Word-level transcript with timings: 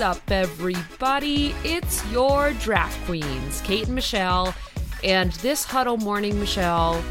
What's 0.00 0.18
up, 0.18 0.30
everybody? 0.30 1.54
It's 1.62 2.10
your 2.10 2.54
draft 2.54 2.98
queens, 3.04 3.60
Kate 3.60 3.84
and 3.84 3.94
Michelle. 3.94 4.54
And 5.04 5.30
this 5.32 5.62
huddle 5.62 5.98
morning, 5.98 6.40
Michelle, 6.40 7.04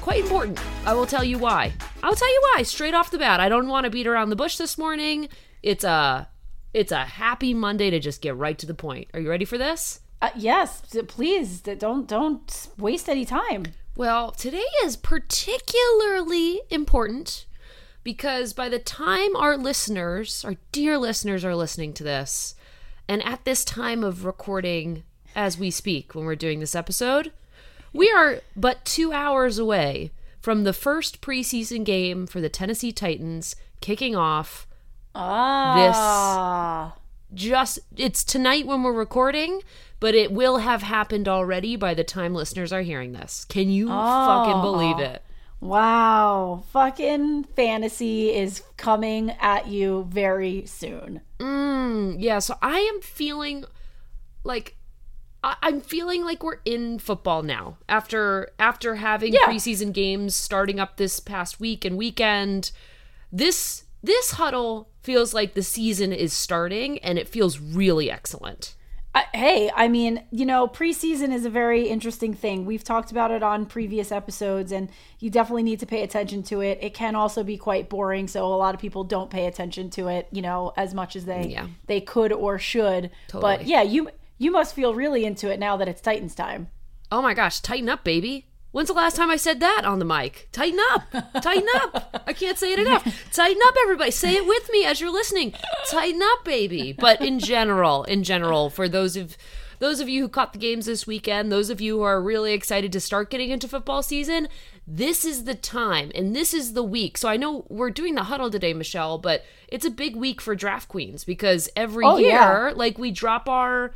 quite 0.00 0.22
important. 0.22 0.58
I 0.86 0.94
will 0.94 1.04
tell 1.04 1.22
you 1.22 1.36
why. 1.36 1.74
I'll 2.02 2.14
tell 2.14 2.32
you 2.32 2.40
why 2.54 2.62
straight 2.62 2.94
off 2.94 3.10
the 3.10 3.18
bat. 3.18 3.40
I 3.40 3.50
don't 3.50 3.68
want 3.68 3.84
to 3.84 3.90
beat 3.90 4.06
around 4.06 4.30
the 4.30 4.36
bush 4.36 4.56
this 4.56 4.78
morning. 4.78 5.28
It's 5.62 5.84
a 5.84 6.30
it's 6.72 6.92
a 6.92 7.04
happy 7.04 7.52
Monday 7.52 7.90
to 7.90 7.98
just 7.98 8.22
get 8.22 8.34
right 8.34 8.56
to 8.56 8.64
the 8.64 8.72
point. 8.72 9.08
Are 9.12 9.20
you 9.20 9.28
ready 9.28 9.44
for 9.44 9.58
this? 9.58 10.00
Uh, 10.22 10.30
yes, 10.34 10.80
please 11.08 11.60
don't 11.60 12.08
don't 12.08 12.68
waste 12.78 13.10
any 13.10 13.26
time. 13.26 13.64
Well, 13.96 14.30
today 14.30 14.64
is 14.82 14.96
particularly 14.96 16.62
important 16.70 17.44
because 18.02 18.52
by 18.52 18.68
the 18.68 18.78
time 18.78 19.36
our 19.36 19.56
listeners, 19.56 20.44
our 20.44 20.56
dear 20.72 20.98
listeners, 20.98 21.44
are 21.44 21.56
listening 21.56 21.92
to 21.94 22.04
this, 22.04 22.54
and 23.08 23.24
at 23.24 23.44
this 23.44 23.64
time 23.64 24.04
of 24.04 24.24
recording 24.24 25.04
as 25.34 25.58
we 25.58 25.70
speak 25.70 26.14
when 26.14 26.24
we're 26.24 26.34
doing 26.34 26.60
this 26.60 26.74
episode, 26.74 27.32
we 27.92 28.10
are 28.10 28.40
but 28.56 28.84
two 28.84 29.12
hours 29.12 29.58
away 29.58 30.10
from 30.40 30.64
the 30.64 30.72
first 30.72 31.20
preseason 31.20 31.84
game 31.84 32.26
for 32.26 32.40
the 32.40 32.48
Tennessee 32.48 32.92
Titans 32.92 33.56
kicking 33.80 34.16
off. 34.16 34.66
Ah. 35.14 36.94
This 36.94 37.00
just 37.32 37.78
it's 37.96 38.24
tonight 38.24 38.66
when 38.66 38.82
we're 38.82 38.92
recording, 38.92 39.62
but 40.00 40.14
it 40.14 40.32
will 40.32 40.58
have 40.58 40.82
happened 40.82 41.28
already 41.28 41.76
by 41.76 41.94
the 41.94 42.04
time 42.04 42.34
listeners 42.34 42.72
are 42.72 42.82
hearing 42.82 43.12
this. 43.12 43.44
Can 43.44 43.70
you 43.70 43.88
oh. 43.90 44.26
fucking 44.26 44.62
believe 44.62 44.98
it? 44.98 45.22
Wow. 45.60 46.64
Fucking 46.72 47.44
fantasy 47.44 48.32
is 48.34 48.62
coming 48.76 49.30
at 49.40 49.68
you 49.68 50.06
very 50.10 50.64
soon. 50.66 51.20
Mm, 51.38 52.16
yeah, 52.18 52.38
so 52.38 52.56
I 52.62 52.78
am 52.80 53.00
feeling 53.00 53.64
like 54.42 54.76
I- 55.42 55.56
am 55.62 55.80
feeling 55.80 56.24
like 56.24 56.42
we're 56.42 56.60
in 56.64 56.98
football 56.98 57.42
now 57.42 57.78
after 57.88 58.50
after 58.58 58.96
having 58.96 59.32
yeah. 59.32 59.46
preseason 59.46 59.92
games 59.92 60.34
starting 60.34 60.78
up 60.78 60.96
this 60.96 61.20
past 61.20 61.60
week 61.60 61.84
and 61.84 61.96
weekend. 61.96 62.72
This 63.32 63.84
this 64.02 64.32
huddle 64.32 64.88
feels 65.02 65.32
like 65.34 65.54
the 65.54 65.62
season 65.62 66.12
is 66.12 66.32
starting 66.32 66.98
and 66.98 67.18
it 67.18 67.28
feels 67.28 67.58
really 67.58 68.10
excellent. 68.10 68.74
Hey, 69.32 69.70
I 69.74 69.88
mean, 69.88 70.22
you 70.30 70.44
know, 70.44 70.68
preseason 70.68 71.32
is 71.32 71.44
a 71.44 71.50
very 71.50 71.88
interesting 71.88 72.34
thing. 72.34 72.64
We've 72.64 72.84
talked 72.84 73.10
about 73.10 73.30
it 73.30 73.42
on 73.42 73.66
previous 73.66 74.12
episodes, 74.12 74.70
and 74.70 74.90
you 75.18 75.30
definitely 75.30 75.62
need 75.62 75.80
to 75.80 75.86
pay 75.86 76.02
attention 76.02 76.42
to 76.44 76.60
it. 76.60 76.78
It 76.82 76.94
can 76.94 77.14
also 77.14 77.42
be 77.42 77.56
quite 77.56 77.88
boring, 77.88 78.28
so 78.28 78.44
a 78.46 78.54
lot 78.54 78.74
of 78.74 78.80
people 78.80 79.02
don't 79.02 79.30
pay 79.30 79.46
attention 79.46 79.90
to 79.90 80.08
it, 80.08 80.28
you 80.30 80.42
know, 80.42 80.72
as 80.76 80.94
much 80.94 81.16
as 81.16 81.24
they 81.24 81.48
yeah. 81.48 81.68
they 81.86 82.00
could 82.00 82.32
or 82.32 82.58
should. 82.58 83.10
Totally. 83.28 83.56
But 83.56 83.66
yeah, 83.66 83.82
you 83.82 84.10
you 84.38 84.50
must 84.50 84.74
feel 84.74 84.94
really 84.94 85.24
into 85.24 85.50
it 85.50 85.58
now 85.58 85.76
that 85.76 85.88
it's 85.88 86.00
Titans 86.00 86.34
time. 86.34 86.68
Oh 87.10 87.22
my 87.22 87.34
gosh, 87.34 87.60
tighten 87.60 87.88
up, 87.88 88.04
baby. 88.04 88.49
When's 88.72 88.88
the 88.88 88.94
last 88.94 89.16
time 89.16 89.30
I 89.30 89.36
said 89.36 89.58
that 89.60 89.84
on 89.84 89.98
the 89.98 90.04
mic? 90.04 90.48
Tighten 90.52 90.78
up. 90.92 91.02
Tighten 91.42 91.68
up. 91.74 92.22
I 92.26 92.32
can't 92.32 92.56
say 92.56 92.72
it 92.72 92.78
enough. 92.78 93.04
Tighten 93.32 93.60
up, 93.66 93.74
everybody. 93.82 94.12
Say 94.12 94.34
it 94.34 94.46
with 94.46 94.70
me 94.70 94.84
as 94.84 95.00
you're 95.00 95.12
listening. 95.12 95.54
Tighten 95.90 96.22
up, 96.22 96.44
baby. 96.44 96.92
But 96.92 97.20
in 97.20 97.40
general, 97.40 98.04
in 98.04 98.22
general, 98.22 98.70
for 98.70 98.88
those 98.88 99.16
of 99.16 99.36
those 99.80 99.98
of 99.98 100.08
you 100.10 100.22
who 100.22 100.28
caught 100.28 100.52
the 100.52 100.58
games 100.58 100.86
this 100.86 101.06
weekend, 101.06 101.50
those 101.50 101.70
of 101.70 101.80
you 101.80 101.96
who 101.96 102.02
are 102.02 102.22
really 102.22 102.52
excited 102.52 102.92
to 102.92 103.00
start 103.00 103.30
getting 103.30 103.50
into 103.50 103.66
football 103.66 104.02
season, 104.02 104.46
this 104.86 105.24
is 105.24 105.44
the 105.44 105.54
time 105.54 106.12
and 106.14 106.36
this 106.36 106.52
is 106.52 106.74
the 106.74 106.82
week. 106.82 107.16
So 107.16 107.28
I 107.28 107.38
know 107.38 107.64
we're 107.70 107.90
doing 107.90 108.14
the 108.14 108.24
huddle 108.24 108.50
today, 108.50 108.74
Michelle, 108.74 109.16
but 109.16 109.42
it's 109.68 109.86
a 109.86 109.90
big 109.90 110.16
week 110.16 110.40
for 110.40 110.54
draft 110.54 110.88
queens 110.88 111.24
because 111.24 111.70
every 111.74 112.04
oh, 112.04 112.18
year, 112.18 112.30
yeah. 112.30 112.72
like 112.76 112.98
we 112.98 113.10
drop 113.10 113.48
our 113.48 113.94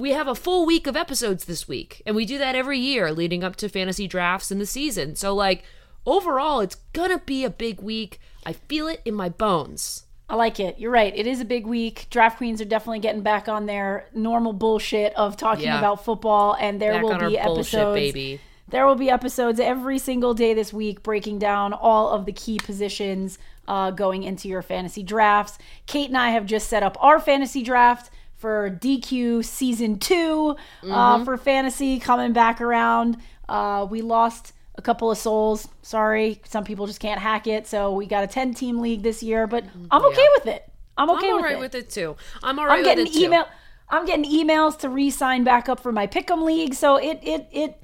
we 0.00 0.10
have 0.10 0.26
a 0.26 0.34
full 0.34 0.64
week 0.64 0.86
of 0.86 0.96
episodes 0.96 1.44
this 1.44 1.68
week 1.68 2.02
and 2.06 2.16
we 2.16 2.24
do 2.24 2.38
that 2.38 2.54
every 2.54 2.78
year 2.78 3.12
leading 3.12 3.44
up 3.44 3.54
to 3.56 3.68
fantasy 3.68 4.08
drafts 4.08 4.50
in 4.50 4.58
the 4.58 4.66
season. 4.66 5.14
So 5.14 5.34
like 5.34 5.62
overall 6.06 6.60
it's 6.60 6.76
gonna 6.92 7.18
be 7.18 7.44
a 7.44 7.50
big 7.50 7.80
week. 7.80 8.18
I 8.44 8.54
feel 8.54 8.88
it 8.88 9.02
in 9.04 9.14
my 9.14 9.28
bones. 9.28 10.04
I 10.28 10.36
like 10.36 10.60
it. 10.60 10.78
You're 10.78 10.92
right. 10.92 11.12
It 11.14 11.26
is 11.26 11.40
a 11.40 11.44
big 11.44 11.66
week. 11.66 12.06
Draft 12.08 12.38
queens 12.38 12.60
are 12.60 12.64
definitely 12.64 13.00
getting 13.00 13.22
back 13.22 13.48
on 13.48 13.66
their 13.66 14.08
normal 14.14 14.52
bullshit 14.52 15.12
of 15.14 15.36
talking 15.36 15.64
yeah. 15.64 15.78
about 15.78 16.04
football 16.04 16.56
and 16.58 16.80
there 16.80 16.92
back 16.92 17.02
will 17.02 17.28
be 17.28 17.38
episodes. 17.38 17.94
baby. 17.94 18.40
there 18.68 18.86
will 18.86 18.94
be 18.94 19.10
episodes 19.10 19.60
every 19.60 19.98
single 19.98 20.32
day 20.32 20.54
this 20.54 20.72
week 20.72 21.02
breaking 21.02 21.38
down 21.38 21.72
all 21.72 22.10
of 22.10 22.26
the 22.26 22.32
key 22.32 22.58
positions 22.58 23.38
uh, 23.68 23.90
going 23.90 24.22
into 24.22 24.48
your 24.48 24.62
fantasy 24.62 25.02
drafts. 25.02 25.58
Kate 25.86 26.08
and 26.08 26.16
i 26.16 26.30
have 26.30 26.46
just 26.46 26.68
set 26.68 26.82
up 26.82 26.96
our 27.00 27.20
fantasy 27.20 27.62
draft 27.62 28.10
for 28.40 28.70
DQ 28.70 29.44
season 29.44 29.98
2 29.98 30.14
uh, 30.14 30.54
mm-hmm. 30.54 30.92
uh, 30.92 31.24
for 31.24 31.36
fantasy 31.36 32.00
coming 32.00 32.32
back 32.32 32.62
around. 32.62 33.18
Uh, 33.48 33.86
we 33.88 34.00
lost 34.00 34.54
a 34.76 34.82
couple 34.82 35.10
of 35.10 35.18
souls. 35.18 35.68
Sorry, 35.82 36.40
some 36.46 36.64
people 36.64 36.86
just 36.86 37.00
can't 37.00 37.20
hack 37.20 37.46
it. 37.46 37.66
So 37.66 37.92
we 37.92 38.06
got 38.06 38.24
a 38.24 38.26
10 38.26 38.54
team 38.54 38.80
league 38.80 39.02
this 39.02 39.22
year, 39.22 39.46
but 39.46 39.64
I'm 39.90 40.04
okay 40.06 40.22
yeah. 40.22 40.28
with 40.36 40.46
it. 40.46 40.72
I'm 40.96 41.10
okay 41.10 41.16
with 41.16 41.24
it. 41.24 41.28
I'm 41.28 41.36
with, 41.36 41.44
right 41.44 41.56
it. 41.56 41.60
with 41.60 41.74
it 41.74 41.90
too. 41.90 42.16
I'm 42.42 42.58
all 42.58 42.66
right 42.66 42.78
I'm 42.78 42.84
getting 42.84 43.06
email. 43.14 43.44
Too. 43.44 43.50
I'm 43.90 44.06
getting 44.06 44.24
emails 44.24 44.78
to 44.78 44.88
re-sign 44.88 45.44
back 45.44 45.68
up 45.68 45.80
for 45.80 45.92
my 45.92 46.06
Pick'em 46.06 46.42
league. 46.42 46.74
So 46.74 46.96
it 46.96 47.18
it 47.22 47.48
it 47.52 47.82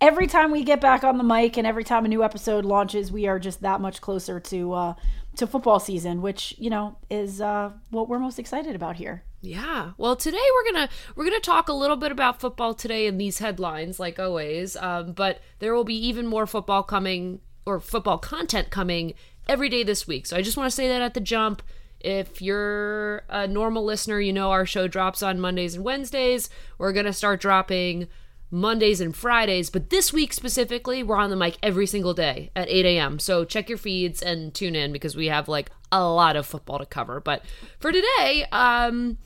every 0.00 0.26
time 0.26 0.50
we 0.50 0.64
get 0.64 0.80
back 0.80 1.02
on 1.02 1.16
the 1.16 1.24
mic 1.24 1.56
and 1.56 1.66
every 1.66 1.84
time 1.84 2.04
a 2.04 2.08
new 2.08 2.22
episode 2.22 2.64
launches, 2.64 3.10
we 3.10 3.26
are 3.26 3.38
just 3.38 3.62
that 3.62 3.80
much 3.80 4.00
closer 4.00 4.38
to 4.40 4.72
uh, 4.72 4.94
to 5.36 5.46
football 5.46 5.80
season, 5.80 6.20
which 6.20 6.54
you 6.58 6.68
know 6.68 6.96
is 7.08 7.40
uh, 7.40 7.70
what 7.90 8.08
we're 8.08 8.18
most 8.18 8.38
excited 8.38 8.74
about 8.74 8.96
here. 8.96 9.22
Yeah. 9.44 9.92
Well, 9.98 10.16
today 10.16 10.38
we're 10.54 10.72
gonna 10.72 10.88
we're 11.14 11.24
gonna 11.24 11.38
talk 11.40 11.68
a 11.68 11.74
little 11.74 11.96
bit 11.96 12.10
about 12.10 12.40
football 12.40 12.72
today 12.72 13.06
in 13.06 13.18
these 13.18 13.38
headlines, 13.38 14.00
like 14.00 14.18
always. 14.18 14.74
Um, 14.76 15.12
but 15.12 15.40
there 15.58 15.74
will 15.74 15.84
be 15.84 16.06
even 16.06 16.26
more 16.26 16.46
football 16.46 16.82
coming 16.82 17.40
or 17.66 17.78
football 17.78 18.16
content 18.16 18.70
coming 18.70 19.12
every 19.46 19.68
day 19.68 19.82
this 19.82 20.06
week. 20.06 20.24
So 20.24 20.36
I 20.36 20.42
just 20.42 20.56
want 20.56 20.70
to 20.70 20.74
say 20.74 20.88
that 20.88 21.02
at 21.02 21.12
the 21.12 21.20
jump. 21.20 21.62
If 22.00 22.40
you're 22.40 23.24
a 23.28 23.46
normal 23.46 23.84
listener, 23.84 24.18
you 24.18 24.32
know 24.32 24.50
our 24.50 24.64
show 24.64 24.88
drops 24.88 25.22
on 25.22 25.40
Mondays 25.40 25.74
and 25.74 25.84
Wednesdays. 25.84 26.48
We're 26.78 26.92
gonna 26.92 27.12
start 27.12 27.40
dropping 27.40 28.08
Mondays 28.54 29.00
and 29.00 29.16
Fridays, 29.16 29.68
but 29.68 29.90
this 29.90 30.12
week 30.12 30.32
specifically, 30.32 31.02
we're 31.02 31.16
on 31.16 31.30
the 31.30 31.36
mic 31.36 31.58
every 31.60 31.86
single 31.86 32.14
day 32.14 32.52
at 32.54 32.68
8 32.68 32.86
a.m. 32.86 33.18
So 33.18 33.44
check 33.44 33.68
your 33.68 33.78
feeds 33.78 34.22
and 34.22 34.54
tune 34.54 34.76
in 34.76 34.92
because 34.92 35.16
we 35.16 35.26
have 35.26 35.48
like 35.48 35.72
a 35.90 36.04
lot 36.04 36.36
of 36.36 36.46
football 36.46 36.78
to 36.78 36.86
cover. 36.86 37.20
But 37.20 37.42
for 37.80 37.90
today, 37.90 38.46
um, 38.52 39.18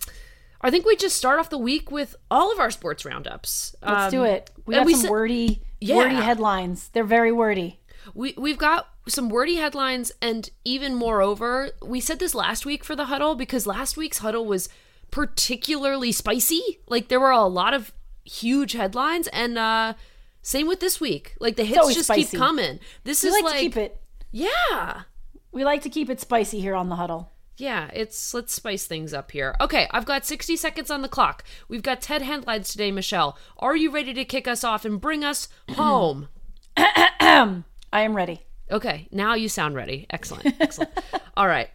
I 0.62 0.70
think 0.70 0.86
we 0.86 0.96
just 0.96 1.14
start 1.14 1.38
off 1.38 1.50
the 1.50 1.58
week 1.58 1.90
with 1.90 2.16
all 2.30 2.50
of 2.50 2.58
our 2.58 2.70
sports 2.70 3.04
roundups. 3.04 3.76
Let's 3.82 4.04
um, 4.04 4.10
do 4.10 4.24
it. 4.24 4.50
We 4.64 4.74
got 4.74 4.86
we 4.86 4.94
some 4.94 5.10
wordy, 5.10 5.60
yeah. 5.78 5.96
wordy 5.96 6.16
headlines. 6.16 6.88
They're 6.88 7.04
very 7.04 7.30
wordy. 7.30 7.80
We 8.14 8.32
we've 8.38 8.56
got 8.56 8.88
some 9.08 9.28
wordy 9.28 9.56
headlines, 9.56 10.10
and 10.22 10.48
even 10.64 10.94
moreover, 10.94 11.72
we 11.84 12.00
said 12.00 12.18
this 12.18 12.34
last 12.34 12.64
week 12.64 12.82
for 12.82 12.96
the 12.96 13.04
huddle 13.04 13.34
because 13.34 13.66
last 13.66 13.98
week's 13.98 14.18
huddle 14.18 14.46
was 14.46 14.70
particularly 15.10 16.12
spicy. 16.12 16.80
Like 16.86 17.08
there 17.08 17.20
were 17.20 17.30
a 17.30 17.44
lot 17.44 17.74
of 17.74 17.92
huge 18.28 18.72
headlines 18.72 19.26
and 19.28 19.58
uh 19.58 19.94
same 20.42 20.66
with 20.68 20.80
this 20.80 21.00
week. 21.00 21.34
Like 21.40 21.56
the 21.56 21.64
hits 21.64 21.94
just 21.94 22.04
spicy. 22.06 22.24
keep 22.24 22.38
coming. 22.38 22.78
This 23.04 23.22
we 23.22 23.28
is 23.28 23.34
like, 23.34 23.44
like 23.44 23.54
to 23.54 23.60
keep 23.60 23.76
it. 23.76 24.00
Yeah. 24.30 25.02
We 25.52 25.64
like 25.64 25.82
to 25.82 25.90
keep 25.90 26.08
it 26.10 26.20
spicy 26.20 26.60
here 26.60 26.74
on 26.74 26.88
the 26.88 26.96
huddle. 26.96 27.30
Yeah, 27.58 27.90
it's 27.92 28.32
let's 28.34 28.54
spice 28.54 28.86
things 28.86 29.12
up 29.12 29.32
here. 29.32 29.56
Okay, 29.60 29.88
I've 29.90 30.04
got 30.04 30.24
60 30.24 30.56
seconds 30.56 30.92
on 30.92 31.02
the 31.02 31.08
clock. 31.08 31.42
We've 31.68 31.82
got 31.82 32.00
10 32.00 32.22
headlines 32.22 32.68
today, 32.68 32.92
Michelle. 32.92 33.36
Are 33.58 33.74
you 33.74 33.90
ready 33.90 34.14
to 34.14 34.24
kick 34.24 34.46
us 34.46 34.62
off 34.62 34.84
and 34.84 35.00
bring 35.00 35.24
us 35.24 35.48
home? 35.70 36.28
I 36.76 37.62
am 37.92 38.14
ready. 38.14 38.42
Okay, 38.70 39.08
now 39.10 39.34
you 39.34 39.48
sound 39.48 39.74
ready. 39.74 40.06
Excellent. 40.10 40.54
Excellent. 40.60 40.90
All 41.36 41.48
right. 41.48 41.69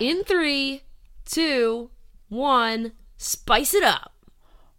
In 0.00 0.24
three, 0.24 0.84
two, 1.26 1.90
one, 2.28 2.92
spice 3.18 3.74
it 3.74 3.82
up. 3.82 4.14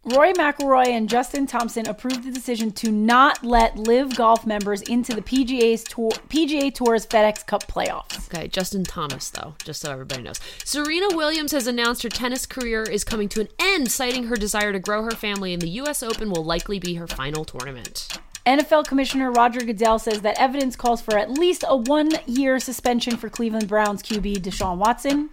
Rory 0.04 0.34
McIlroy 0.34 0.88
and 0.88 1.08
Justin 1.08 1.46
Thompson 1.46 1.88
approved 1.88 2.24
the 2.24 2.32
decision 2.32 2.72
to 2.72 2.92
not 2.92 3.44
let 3.44 3.78
LIV 3.78 4.16
Golf 4.16 4.48
members 4.48 4.82
into 4.82 5.14
the 5.14 5.22
PGA's 5.22 5.84
tour, 5.84 6.10
PGA 6.28 6.74
Tour's 6.74 7.06
FedEx 7.06 7.46
Cup 7.46 7.68
playoffs. 7.68 8.28
Okay, 8.34 8.48
Justin 8.48 8.84
Thomas 8.84 9.30
though, 9.30 9.54
just 9.64 9.80
so 9.80 9.92
everybody 9.92 10.24
knows. 10.24 10.40
Serena 10.66 11.16
Williams 11.16 11.52
has 11.52 11.68
announced 11.68 12.02
her 12.02 12.10
tennis 12.10 12.48
career 12.48 12.82
is 12.82 13.04
coming 13.04 13.30
to 13.30 13.42
an 13.42 13.50
end, 13.60 13.92
citing 13.92 14.24
her 14.24 14.36
desire 14.36 14.74
to 14.74 14.80
grow 14.80 15.04
her 15.04 15.12
family, 15.12 15.54
and 15.54 15.62
the 15.62 15.70
U.S. 15.70 16.02
Open 16.02 16.32
will 16.32 16.44
likely 16.44 16.80
be 16.80 16.96
her 16.96 17.06
final 17.06 17.46
tournament. 17.46 18.18
NFL 18.48 18.88
Commissioner 18.88 19.32
Roger 19.32 19.60
Goodell 19.60 20.00
says 20.00 20.22
that 20.22 20.40
evidence 20.40 20.76
calls 20.76 21.00
for 21.00 21.16
at 21.16 21.30
least 21.30 21.64
a 21.68 21.78
one-year 21.78 22.60
suspension 22.60 23.18
for 23.18 23.30
Cleveland 23.30 23.68
Browns 23.68 24.02
QB 24.02 24.38
Deshaun 24.38 24.78
Watson. 24.78 25.30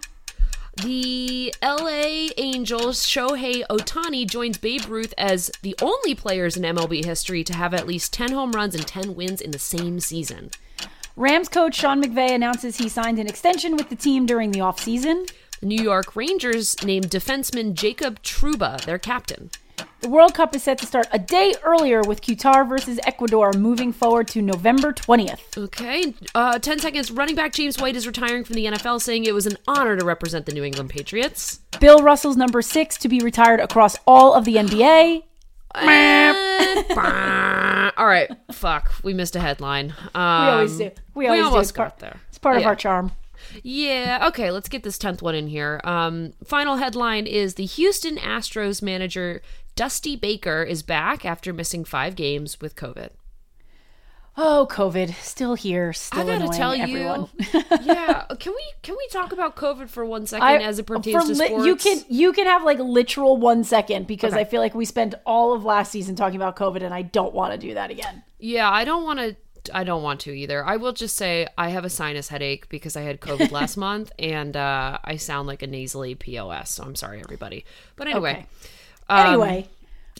The 0.83 1.53
LA 1.61 2.29
Angels 2.37 3.05
Shohei 3.05 3.63
Ohtani 3.69 4.25
joins 4.25 4.57
Babe 4.57 4.85
Ruth 4.87 5.13
as 5.17 5.51
the 5.61 5.75
only 5.81 6.15
players 6.15 6.55
in 6.55 6.63
MLB 6.63 7.03
history 7.03 7.43
to 7.43 7.53
have 7.53 7.73
at 7.73 7.85
least 7.85 8.13
10 8.13 8.31
home 8.31 8.53
runs 8.53 8.75
and 8.75 8.87
10 8.87 9.13
wins 9.13 9.41
in 9.41 9.51
the 9.51 9.59
same 9.59 9.99
season. 9.99 10.51
Rams 11.17 11.49
coach 11.49 11.75
Sean 11.75 12.01
McVay 12.01 12.31
announces 12.31 12.77
he 12.77 12.87
signed 12.87 13.19
an 13.19 13.27
extension 13.27 13.75
with 13.75 13.89
the 13.89 13.95
team 13.95 14.25
during 14.25 14.51
the 14.51 14.59
offseason. 14.59 15.29
The 15.59 15.65
New 15.65 15.83
York 15.83 16.15
Rangers 16.15 16.81
named 16.81 17.09
defenseman 17.09 17.73
Jacob 17.73 18.21
Trouba 18.23 18.79
their 18.85 18.99
captain. 18.99 19.51
The 20.01 20.07
World 20.07 20.33
Cup 20.33 20.55
is 20.55 20.63
set 20.63 20.77
to 20.77 20.85
start 20.85 21.07
a 21.11 21.19
day 21.19 21.53
earlier 21.61 22.01
with 22.01 22.21
Qatar 22.21 22.67
versus 22.67 23.01
Ecuador 23.05 23.51
moving 23.51 23.91
forward 23.91 24.29
to 24.29 24.41
November 24.41 24.93
20th. 24.93 25.57
Okay. 25.57 26.15
Uh, 26.33 26.57
10 26.57 26.79
seconds. 26.79 27.11
Running 27.11 27.35
back 27.35 27.51
James 27.51 27.77
White 27.77 27.97
is 27.97 28.07
retiring 28.07 28.45
from 28.45 28.55
the 28.55 28.65
NFL, 28.65 29.01
saying 29.01 29.25
it 29.25 29.33
was 29.33 29.45
an 29.45 29.57
honor 29.67 29.97
to 29.97 30.05
represent 30.05 30.45
the 30.45 30.53
New 30.53 30.63
England 30.63 30.89
Patriots. 30.89 31.59
Bill 31.81 32.01
Russell's 32.01 32.37
number 32.37 32.61
six 32.61 32.95
to 32.97 33.09
be 33.09 33.19
retired 33.19 33.59
across 33.59 33.97
all 34.07 34.33
of 34.33 34.45
the 34.45 34.55
NBA. 34.55 35.23
all 37.97 38.07
right. 38.07 38.31
Fuck. 38.53 38.93
We 39.03 39.13
missed 39.13 39.35
a 39.35 39.41
headline. 39.41 39.93
Um, 40.15 40.45
we 40.45 40.51
always 40.51 40.77
do. 40.77 40.91
We 41.13 41.27
always 41.27 41.39
we 41.41 41.45
almost 41.45 41.73
do. 41.73 41.77
got 41.77 41.99
there. 41.99 42.21
It's 42.29 42.37
part 42.37 42.55
yeah. 42.55 42.61
of 42.61 42.67
our 42.67 42.75
charm. 42.77 43.11
Yeah, 43.63 44.27
okay, 44.27 44.51
let's 44.51 44.69
get 44.69 44.83
this 44.83 44.97
10th 44.97 45.21
one 45.21 45.35
in 45.35 45.47
here. 45.47 45.81
Um, 45.83 46.33
final 46.43 46.77
headline 46.77 47.25
is 47.25 47.55
the 47.55 47.65
Houston 47.65 48.17
Astros 48.17 48.81
manager 48.81 49.41
Dusty 49.79 50.17
Baker 50.17 50.61
is 50.61 50.83
back 50.83 51.23
after 51.23 51.53
missing 51.53 51.85
five 51.85 52.17
games 52.17 52.59
with 52.59 52.75
COVID. 52.75 53.11
Oh, 54.35 54.67
COVID, 54.69 55.13
still 55.23 55.55
here, 55.55 55.93
still 55.93 56.29
I 56.29 56.37
gotta 56.37 56.49
tell 56.49 56.73
everyone. 56.73 57.29
you, 57.37 57.47
yeah. 57.83 58.25
Can 58.41 58.51
we 58.51 58.63
can 58.81 58.97
we 58.97 59.07
talk 59.07 59.31
about 59.31 59.55
COVID 59.55 59.87
for 59.87 60.03
one 60.03 60.25
second 60.25 60.45
I, 60.45 60.57
as 60.57 60.79
it 60.79 60.85
pertains 60.85 61.27
to 61.27 61.33
li- 61.33 61.45
sports? 61.47 61.65
You 61.65 61.75
can 61.77 62.03
you 62.09 62.33
can 62.33 62.45
have 62.45 62.65
like 62.65 62.79
literal 62.79 63.37
one 63.37 63.63
second 63.63 64.05
because 64.05 64.33
okay. 64.33 64.41
I 64.41 64.43
feel 64.43 64.59
like 64.59 64.75
we 64.75 64.83
spent 64.83 65.15
all 65.25 65.53
of 65.53 65.63
last 65.63 65.93
season 65.93 66.17
talking 66.17 66.35
about 66.35 66.57
COVID, 66.57 66.83
and 66.83 66.93
I 66.93 67.03
don't 67.03 67.33
want 67.33 67.53
to 67.53 67.57
do 67.57 67.73
that 67.75 67.89
again. 67.89 68.23
Yeah, 68.37 68.69
I 68.69 68.83
don't 68.83 69.05
want 69.05 69.19
to. 69.19 69.37
I 69.73 69.85
don't 69.85 70.03
want 70.03 70.19
to 70.21 70.33
either. 70.33 70.61
I 70.61 70.75
will 70.75 70.91
just 70.91 71.15
say 71.15 71.47
I 71.57 71.69
have 71.69 71.85
a 71.85 71.89
sinus 71.89 72.27
headache 72.27 72.67
because 72.67 72.97
I 72.97 73.03
had 73.03 73.21
COVID 73.21 73.51
last 73.51 73.77
month, 73.87 74.11
and 74.19 74.57
uh, 74.57 74.97
I 75.05 75.15
sound 75.15 75.47
like 75.47 75.63
a 75.63 75.67
nasally 75.67 76.15
pos. 76.15 76.69
So 76.69 76.83
I'm 76.83 76.95
sorry, 76.95 77.21
everybody. 77.21 77.63
But 77.95 78.09
anyway. 78.09 78.31
Okay. 78.31 78.45
Um, 79.09 79.27
anyway, 79.27 79.67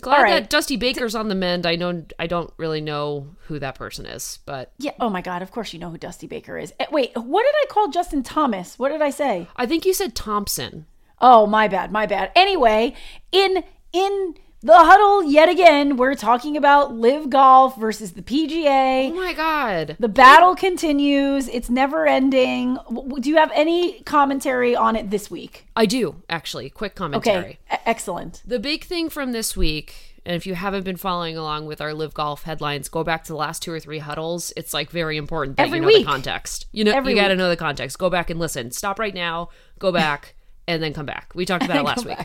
glad 0.01 0.23
right. 0.23 0.31
that 0.31 0.49
Dusty 0.49 0.77
Baker's 0.77 1.15
on 1.15 1.27
the 1.27 1.35
mend. 1.35 1.65
I 1.65 1.75
know 1.75 2.03
I 2.17 2.27
don't 2.27 2.51
really 2.57 2.81
know 2.81 3.35
who 3.47 3.59
that 3.59 3.75
person 3.75 4.05
is, 4.05 4.39
but 4.45 4.71
yeah. 4.77 4.91
Oh 4.99 5.09
my 5.09 5.21
god, 5.21 5.41
of 5.41 5.51
course 5.51 5.73
you 5.73 5.79
know 5.79 5.89
who 5.89 5.97
Dusty 5.97 6.27
Baker 6.27 6.57
is. 6.57 6.73
Eh, 6.79 6.85
wait, 6.91 7.11
what 7.15 7.43
did 7.43 7.55
I 7.55 7.65
call 7.69 7.89
Justin 7.89 8.23
Thomas? 8.23 8.79
What 8.79 8.89
did 8.89 9.01
I 9.01 9.09
say? 9.09 9.47
I 9.55 9.65
think 9.65 9.85
you 9.85 9.93
said 9.93 10.15
Thompson. 10.15 10.85
Oh 11.21 11.45
my 11.45 11.67
bad, 11.67 11.91
my 11.91 12.05
bad. 12.05 12.31
Anyway, 12.35 12.95
in 13.31 13.63
in 13.93 14.35
the 14.61 14.77
huddle 14.77 15.23
yet 15.23 15.49
again. 15.49 15.97
We're 15.97 16.15
talking 16.15 16.57
about 16.57 16.93
LIV 16.93 17.29
Golf 17.29 17.77
versus 17.77 18.13
the 18.13 18.21
PGA. 18.21 19.09
Oh 19.11 19.15
my 19.15 19.33
god. 19.33 19.95
The 19.99 20.09
battle 20.09 20.55
continues. 20.55 21.47
It's 21.47 21.69
never 21.69 22.07
ending. 22.07 22.77
Do 23.19 23.29
you 23.29 23.37
have 23.37 23.51
any 23.53 24.01
commentary 24.01 24.75
on 24.75 24.95
it 24.95 25.09
this 25.09 25.31
week? 25.31 25.65
I 25.75 25.85
do, 25.85 26.21
actually. 26.29 26.69
Quick 26.69 26.95
commentary. 26.95 27.59
Okay. 27.71 27.81
excellent. 27.85 28.41
The 28.45 28.59
big 28.59 28.83
thing 28.83 29.09
from 29.09 29.31
this 29.31 29.55
week 29.55 30.09
and 30.25 30.35
if 30.35 30.45
you 30.45 30.53
haven't 30.53 30.83
been 30.83 30.97
following 30.97 31.37
along 31.37 31.65
with 31.65 31.81
our 31.81 31.93
LIV 31.93 32.13
Golf 32.13 32.43
headlines, 32.43 32.89
go 32.89 33.03
back 33.03 33.23
to 33.23 33.31
the 33.33 33.37
last 33.37 33.63
two 33.63 33.71
or 33.71 33.79
three 33.79 33.99
huddles. 33.99 34.53
It's 34.55 34.73
like 34.73 34.91
very 34.91 35.17
important 35.17 35.57
that 35.57 35.67
Every 35.67 35.77
you 35.77 35.81
know 35.81 35.87
week. 35.87 36.05
the 36.05 36.11
context. 36.11 36.67
You 36.71 36.83
know, 36.83 36.91
Every 36.91 37.13
you 37.13 37.19
got 37.19 37.29
to 37.29 37.35
know 37.35 37.49
the 37.49 37.57
context. 37.57 37.97
Go 37.97 38.09
back 38.09 38.29
and 38.29 38.39
listen. 38.39 38.71
Stop 38.71 38.99
right 38.99 39.13
now. 39.15 39.49
Go 39.79 39.91
back, 39.91 40.35
and 40.67 40.83
then 40.83 40.93
come 40.93 41.05
back. 41.05 41.31
We 41.33 41.45
talked 41.45 41.65
about 41.65 41.77
it 41.77 41.83
last 41.83 42.05
week. 42.05 42.17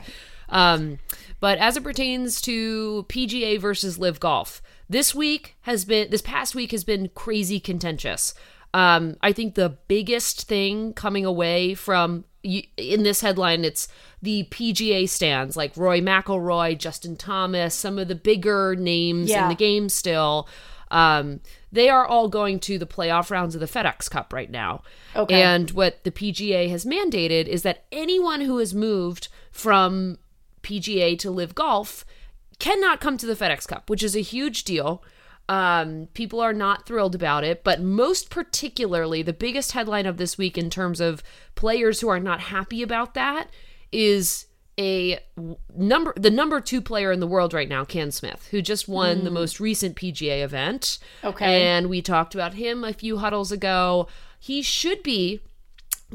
Um, 0.54 1.00
but 1.40 1.58
as 1.58 1.76
it 1.76 1.84
pertains 1.84 2.40
to 2.42 3.04
PGA 3.08 3.60
versus 3.60 3.98
LIV 3.98 4.20
Golf, 4.20 4.62
this 4.88 5.14
week 5.14 5.56
has 5.62 5.84
been 5.84 6.08
this 6.10 6.22
past 6.22 6.54
week 6.54 6.70
has 6.70 6.84
been 6.84 7.10
crazy 7.14 7.60
contentious. 7.60 8.32
Um, 8.72 9.16
I 9.20 9.32
think 9.32 9.54
the 9.54 9.76
biggest 9.88 10.48
thing 10.48 10.94
coming 10.94 11.24
away 11.24 11.74
from 11.74 12.24
in 12.42 13.02
this 13.02 13.20
headline, 13.20 13.64
it's 13.64 13.88
the 14.20 14.46
PGA 14.50 15.08
stands 15.08 15.56
like 15.56 15.76
Rory 15.76 16.00
McIlroy, 16.00 16.78
Justin 16.78 17.16
Thomas, 17.16 17.74
some 17.74 17.98
of 17.98 18.08
the 18.08 18.14
bigger 18.14 18.76
names 18.76 19.30
yeah. 19.30 19.44
in 19.44 19.48
the 19.48 19.54
game 19.54 19.88
still. 19.88 20.48
Um, 20.90 21.40
they 21.72 21.88
are 21.88 22.06
all 22.06 22.28
going 22.28 22.60
to 22.60 22.78
the 22.78 22.86
playoff 22.86 23.30
rounds 23.30 23.54
of 23.54 23.60
the 23.60 23.66
FedEx 23.66 24.10
Cup 24.10 24.32
right 24.32 24.50
now. 24.50 24.82
Okay. 25.16 25.42
And 25.42 25.70
what 25.72 26.04
the 26.04 26.10
PGA 26.10 26.68
has 26.70 26.84
mandated 26.84 27.46
is 27.46 27.62
that 27.62 27.84
anyone 27.90 28.42
who 28.42 28.58
has 28.58 28.74
moved 28.74 29.28
from 29.50 30.18
PGA 30.64 31.18
to 31.20 31.30
LIV 31.30 31.54
Golf 31.54 32.04
cannot 32.58 33.00
come 33.00 33.16
to 33.18 33.26
the 33.26 33.34
FedEx 33.34 33.68
Cup, 33.68 33.88
which 33.90 34.02
is 34.02 34.16
a 34.16 34.20
huge 34.20 34.64
deal. 34.64 35.02
Um, 35.48 36.08
people 36.14 36.40
are 36.40 36.54
not 36.54 36.86
thrilled 36.86 37.14
about 37.14 37.44
it, 37.44 37.62
but 37.64 37.80
most 37.80 38.30
particularly, 38.30 39.22
the 39.22 39.32
biggest 39.32 39.72
headline 39.72 40.06
of 40.06 40.16
this 40.16 40.38
week 40.38 40.56
in 40.56 40.70
terms 40.70 41.00
of 41.00 41.22
players 41.54 42.00
who 42.00 42.08
are 42.08 42.20
not 42.20 42.40
happy 42.40 42.82
about 42.82 43.14
that 43.14 43.50
is 43.92 44.46
a 44.78 45.20
number 45.76 46.12
the 46.16 46.30
number 46.30 46.60
two 46.60 46.80
player 46.80 47.12
in 47.12 47.20
the 47.20 47.26
world 47.26 47.54
right 47.54 47.68
now, 47.68 47.84
Cam 47.84 48.10
Smith, 48.10 48.48
who 48.50 48.62
just 48.62 48.88
won 48.88 49.20
mm. 49.20 49.24
the 49.24 49.30
most 49.30 49.60
recent 49.60 49.96
PGA 49.96 50.42
event. 50.42 50.98
Okay. 51.22 51.62
And 51.62 51.88
we 51.88 52.02
talked 52.02 52.34
about 52.34 52.54
him 52.54 52.82
a 52.82 52.92
few 52.92 53.18
huddles 53.18 53.52
ago. 53.52 54.08
He 54.40 54.62
should 54.62 55.02
be 55.02 55.40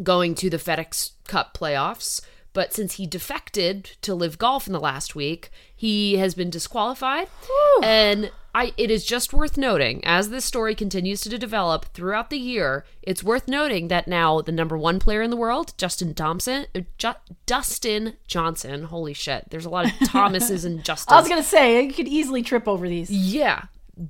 going 0.02 0.36
to 0.36 0.50
the 0.50 0.58
FedEx 0.58 1.12
Cup 1.26 1.58
playoffs. 1.58 2.22
But 2.54 2.74
since 2.74 2.96
he 2.96 3.06
defected 3.06 3.84
to 4.02 4.16
LIV 4.16 4.38
Golf 4.38 4.68
in 4.68 4.74
the 4.74 4.80
last 4.80 5.16
week, 5.16 5.52
he 5.76 6.18
has 6.18 6.34
been 6.34 6.50
disqualified. 6.50 7.28
Whew. 7.46 7.82
And 7.84 8.32
I 8.56 8.74
it 8.78 8.90
is 8.90 9.06
just 9.06 9.34
worth 9.34 9.58
noting 9.58 10.04
as 10.04 10.30
this 10.30 10.46
story 10.46 10.74
continues 10.74 11.22
to 11.22 11.38
develop 11.38 11.86
throughout 11.94 12.30
the 12.30 12.40
year, 12.40 12.86
it's 13.02 13.24
worth 13.24 13.48
noting 13.48 13.88
that 13.90 14.08
now 14.08 14.42
the 14.42 14.52
number 14.52 14.78
1 14.78 15.00
player 15.00 15.22
in 15.22 15.30
the 15.30 15.38
world, 15.38 15.74
Justin 15.78 16.14
Thompson, 16.14 16.66
uh, 16.76 16.82
Ju- 16.98 17.14
Dustin 17.46 18.16
Johnson, 18.28 18.86
holy 18.86 19.14
shit. 19.14 19.46
There's 19.50 19.66
a 19.66 19.70
lot 19.70 19.86
of 19.86 19.92
Thomases 20.08 20.66
and 20.66 20.84
Justin. 20.84 21.14
I 21.14 21.20
was 21.20 21.30
going 21.30 21.42
to 21.42 21.48
say 21.48 21.84
you 21.86 21.94
could 21.94 22.08
easily 22.08 22.42
trip 22.42 22.68
over 22.68 22.90
these. 22.90 23.12
Yeah. 23.12 23.66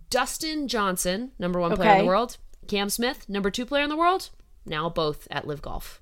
Dustin 0.10 0.68
Johnson, 0.68 1.32
number 1.40 1.60
1 1.60 1.74
okay. 1.74 1.82
player 1.82 1.92
in 1.94 2.06
the 2.06 2.08
world, 2.08 2.38
Cam 2.68 2.90
Smith, 2.90 3.28
number 3.28 3.52
2 3.52 3.66
player 3.66 3.84
in 3.84 3.90
the 3.90 3.98
world, 3.98 4.30
now 4.66 4.90
both 4.90 5.28
at 5.30 5.48
LIV 5.48 5.62
Golf. 5.62 6.02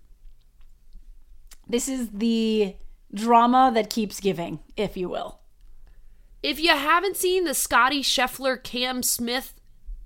This 1.70 1.88
is 1.88 2.10
the 2.10 2.76
drama 3.14 3.72
that 3.74 3.90
keeps 3.90 4.20
giving, 4.20 4.60
if 4.76 4.96
you 4.98 5.10
will. 5.10 5.40
If 6.44 6.60
you 6.60 6.70
haven't 6.70 7.18
seen 7.18 7.44
the 7.44 7.54
Scotty 7.54 8.02
Scheffler 8.02 8.62
Cam 8.62 9.04
Smith 9.04 9.54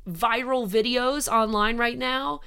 viral 0.09 0.67
videos 0.67 1.31
online 1.31 1.77
right 1.77 1.97
now 1.97 2.41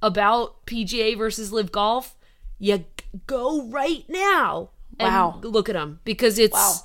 about 0.00 0.64
PGA 0.66 1.16
versus 1.16 1.52
LIV 1.52 1.72
Golf, 1.72 2.16
you 2.58 2.84
go 3.26 3.66
right 3.68 4.04
now 4.08 4.70
wow. 5.00 5.40
look 5.42 5.68
at 5.68 5.74
them 5.74 6.00
because 6.04 6.38
it's 6.38 6.54
wow 6.54 6.80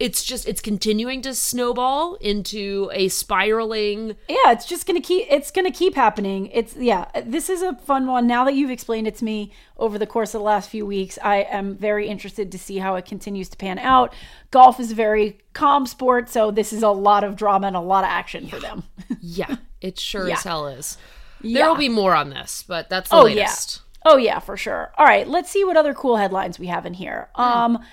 it's 0.00 0.24
just 0.24 0.48
it's 0.48 0.60
continuing 0.60 1.22
to 1.22 1.32
snowball 1.34 2.16
into 2.16 2.90
a 2.92 3.08
spiraling 3.08 4.16
yeah 4.28 4.50
it's 4.50 4.66
just 4.66 4.86
gonna 4.86 5.00
keep 5.00 5.26
it's 5.30 5.50
gonna 5.50 5.70
keep 5.70 5.94
happening. 5.94 6.46
It's 6.46 6.74
yeah 6.76 7.06
this 7.24 7.48
is 7.48 7.62
a 7.62 7.74
fun 7.76 8.06
one. 8.06 8.26
Now 8.26 8.44
that 8.44 8.54
you've 8.54 8.70
explained 8.70 9.06
it 9.06 9.14
to 9.16 9.24
me 9.24 9.52
over 9.76 9.98
the 9.98 10.06
course 10.06 10.34
of 10.34 10.40
the 10.40 10.44
last 10.44 10.70
few 10.70 10.86
weeks 10.86 11.18
i 11.22 11.36
am 11.42 11.76
very 11.76 12.06
interested 12.08 12.52
to 12.52 12.58
see 12.58 12.78
how 12.78 12.96
it 12.96 13.06
continues 13.06 13.48
to 13.50 13.56
pan 13.56 13.78
out. 13.78 14.12
Golf 14.50 14.80
is 14.80 14.90
a 14.90 14.94
very 14.94 15.38
calm 15.52 15.86
sport 15.86 16.28
so 16.28 16.50
this 16.50 16.72
is 16.72 16.82
a 16.82 16.88
lot 16.88 17.22
of 17.22 17.36
drama 17.36 17.68
and 17.68 17.76
a 17.76 17.80
lot 17.80 18.04
of 18.04 18.10
action 18.10 18.44
yeah. 18.44 18.50
for 18.50 18.60
them. 18.60 18.82
Yeah 19.20 19.56
it 19.80 20.00
sure 20.00 20.26
yeah. 20.28 20.34
as 20.34 20.42
hell 20.42 20.66
is. 20.66 20.96
There 21.40 21.68
will 21.68 21.76
be 21.76 21.88
more 21.88 22.14
on 22.14 22.30
this 22.30 22.64
but 22.66 22.88
that's 22.88 23.10
the 23.10 23.16
oh, 23.16 23.22
latest. 23.22 23.80
Yeah. 24.04 24.12
oh 24.12 24.16
yeah 24.16 24.38
for 24.40 24.56
sure. 24.56 24.92
All 24.98 25.06
right 25.06 25.28
let's 25.28 25.50
see 25.50 25.62
what 25.62 25.76
other 25.76 25.94
cool 25.94 26.16
headlines 26.16 26.58
we 26.58 26.66
have 26.66 26.84
in 26.84 26.94
here. 26.94 27.28
Mm. 27.36 27.84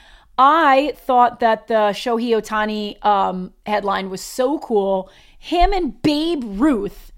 I 0.43 0.93
thought 0.95 1.39
that 1.41 1.67
the 1.67 1.93
Shohei 1.93 2.31
Ohtani 2.31 3.05
um, 3.05 3.53
headline 3.67 4.09
was 4.09 4.21
so 4.21 4.57
cool. 4.57 5.11
Him 5.37 5.71
and 5.71 6.01
Babe 6.01 6.41
Ruth, 6.43 7.11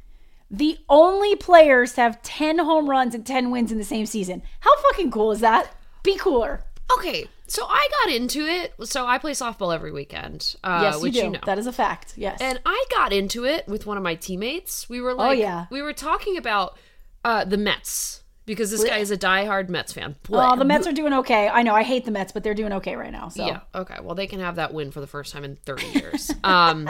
the 0.51 0.77
only 0.89 1.37
players 1.37 1.93
to 1.93 2.01
have 2.01 2.21
10 2.21 2.59
home 2.59 2.89
runs 2.89 3.15
and 3.15 3.25
10 3.25 3.49
wins 3.49 3.71
in 3.71 3.77
the 3.77 3.85
same 3.85 4.05
season. 4.05 4.43
How 4.59 4.71
fucking 4.89 5.09
cool 5.11 5.31
is 5.31 5.39
that? 5.39 5.73
Be 6.03 6.17
cooler. 6.17 6.65
Okay, 6.97 7.29
so 7.47 7.65
I 7.65 7.87
got 8.03 8.13
into 8.13 8.41
it. 8.45 8.73
So 8.83 9.07
I 9.07 9.19
play 9.19 9.31
softball 9.31 9.73
every 9.73 9.93
weekend. 9.93 10.57
Uh, 10.61 10.81
yes, 10.83 11.01
you 11.01 11.09
do. 11.09 11.19
You 11.19 11.29
know. 11.29 11.39
That 11.45 11.57
is 11.57 11.65
a 11.65 11.71
fact. 11.71 12.15
Yes. 12.17 12.41
And 12.41 12.59
I 12.65 12.85
got 12.91 13.13
into 13.13 13.45
it 13.45 13.65
with 13.69 13.85
one 13.85 13.95
of 13.95 14.03
my 14.03 14.15
teammates. 14.15 14.89
We 14.89 14.99
were 14.99 15.11
oh, 15.11 15.15
like, 15.15 15.29
oh, 15.29 15.31
yeah. 15.41 15.67
we 15.71 15.81
were 15.81 15.93
talking 15.93 16.35
about 16.35 16.77
uh, 17.23 17.45
the 17.45 17.57
Mets 17.57 18.22
because 18.45 18.71
this 18.71 18.83
guy 18.83 18.97
is 18.97 19.11
a 19.11 19.17
diehard 19.17 19.69
Mets 19.69 19.93
fan. 19.93 20.15
Well, 20.29 20.55
the 20.55 20.65
Mets 20.65 20.87
are 20.87 20.91
doing 20.91 21.13
okay. 21.13 21.47
I 21.47 21.63
know 21.63 21.73
I 21.73 21.83
hate 21.83 22.05
the 22.05 22.11
Mets, 22.11 22.31
but 22.31 22.43
they're 22.43 22.53
doing 22.53 22.73
okay 22.73 22.95
right 22.95 23.11
now. 23.11 23.29
So 23.29 23.45
yeah, 23.45 23.61
okay. 23.73 23.97
Well, 24.01 24.15
they 24.15 24.27
can 24.27 24.39
have 24.39 24.55
that 24.57 24.73
win 24.73 24.91
for 24.91 24.99
the 24.99 25.07
first 25.07 25.33
time 25.33 25.43
in 25.43 25.55
30 25.55 25.85
years. 25.87 26.31
um, 26.43 26.89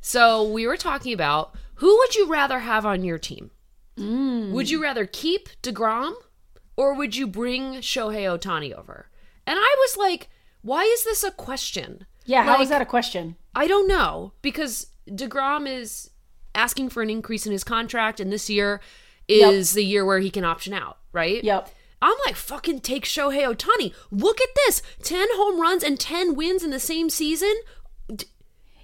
so 0.00 0.50
we 0.50 0.66
were 0.66 0.76
talking 0.76 1.12
about 1.12 1.54
who 1.76 1.96
would 1.98 2.14
you 2.14 2.28
rather 2.28 2.60
have 2.60 2.84
on 2.84 3.04
your 3.04 3.18
team? 3.18 3.50
Mm. 3.96 4.52
Would 4.52 4.70
you 4.70 4.82
rather 4.82 5.06
keep 5.06 5.48
Degrom, 5.62 6.14
or 6.76 6.94
would 6.94 7.16
you 7.16 7.26
bring 7.26 7.74
Shohei 7.76 8.24
Ohtani 8.24 8.72
over? 8.72 9.08
And 9.46 9.58
I 9.58 9.76
was 9.78 9.96
like, 9.96 10.28
why 10.62 10.82
is 10.82 11.04
this 11.04 11.24
a 11.24 11.30
question? 11.30 12.06
Yeah, 12.24 12.40
like, 12.40 12.56
how 12.56 12.62
is 12.62 12.68
that 12.68 12.82
a 12.82 12.86
question? 12.86 13.36
I 13.54 13.66
don't 13.66 13.88
know 13.88 14.32
because 14.42 14.86
Degrom 15.08 15.68
is 15.68 16.10
asking 16.54 16.90
for 16.90 17.02
an 17.02 17.10
increase 17.10 17.46
in 17.46 17.52
his 17.52 17.64
contract, 17.64 18.20
and 18.20 18.32
this 18.32 18.48
year 18.48 18.80
is 19.40 19.72
yep. 19.72 19.76
the 19.76 19.84
year 19.84 20.04
where 20.04 20.18
he 20.18 20.30
can 20.30 20.44
option 20.44 20.72
out, 20.74 20.98
right? 21.12 21.42
Yep. 21.42 21.70
I'm 22.00 22.16
like, 22.26 22.34
fucking 22.34 22.80
take 22.80 23.04
Shohei 23.04 23.46
Ohtani. 23.46 23.94
Look 24.10 24.40
at 24.40 24.48
this 24.66 24.82
10 25.04 25.28
home 25.32 25.60
runs 25.60 25.84
and 25.84 25.98
10 25.98 26.34
wins 26.34 26.64
in 26.64 26.70
the 26.70 26.80
same 26.80 27.08
season. 27.08 27.54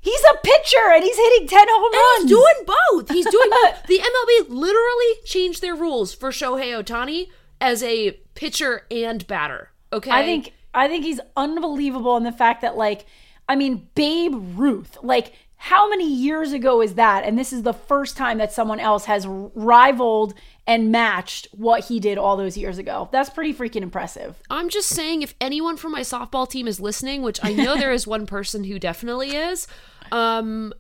He's 0.01 0.23
a 0.33 0.39
pitcher 0.43 0.93
and 0.95 1.03
he's 1.03 1.17
hitting 1.17 1.49
10 1.49 1.67
home 1.69 1.93
runs. 1.93 2.23
He's 2.23 2.31
doing 2.31 2.67
both. 2.67 3.11
He's 3.11 3.27
doing 3.27 3.51
both. 3.51 3.83
The 3.89 3.99
MLB 3.99 4.49
literally 4.49 5.15
changed 5.25 5.61
their 5.61 5.75
rules 5.75 6.15
for 6.15 6.31
Shohei 6.31 6.81
Ohtani 6.81 7.29
as 7.61 7.83
a 7.83 8.13
pitcher 8.35 8.87
and 8.91 9.27
batter. 9.27 9.71
Okay. 9.93 10.11
I 10.11 10.23
think 10.23 10.53
I 10.75 10.87
think 10.87 11.05
he's 11.05 11.21
unbelievable 11.37 12.17
in 12.17 12.23
the 12.23 12.33
fact 12.33 12.63
that 12.63 12.77
like 12.77 13.07
I 13.49 13.57
mean 13.57 13.89
Babe 13.95 14.35
Ruth, 14.57 14.99
like 15.03 15.33
how 15.61 15.89
many 15.89 16.11
years 16.11 16.53
ago 16.53 16.81
is 16.81 16.95
that? 16.95 17.25
And 17.25 17.37
this 17.37 17.53
is 17.53 17.63
the 17.63 17.73
first 17.73 18.17
time 18.17 18.39
that 18.39 18.53
someone 18.53 18.79
else 18.79 19.07
has 19.07 19.27
rivaled 19.27 20.33
and 20.69 20.93
matched 20.93 21.49
what 21.51 21.87
he 21.87 21.99
did 21.99 22.17
all 22.17 22.37
those 22.37 22.57
years 22.57 22.79
ago. 22.79 23.09
That's 23.11 23.29
pretty 23.29 23.53
freaking 23.53 23.83
impressive. 23.83 24.41
I'm 24.49 24.69
just 24.69 24.89
saying, 24.89 25.23
if 25.23 25.35
anyone 25.41 25.77
from 25.77 25.91
my 25.91 26.03
softball 26.03 26.49
team 26.49 26.69
is 26.69 26.79
listening, 26.79 27.23
which 27.23 27.41
I 27.43 27.53
know 27.53 27.77
there 27.77 27.93
is 27.93 28.07
one 28.07 28.25
person 28.25 28.65
who 28.65 28.79
definitely 28.79 29.35
is, 29.35 29.67
um, 30.13 30.73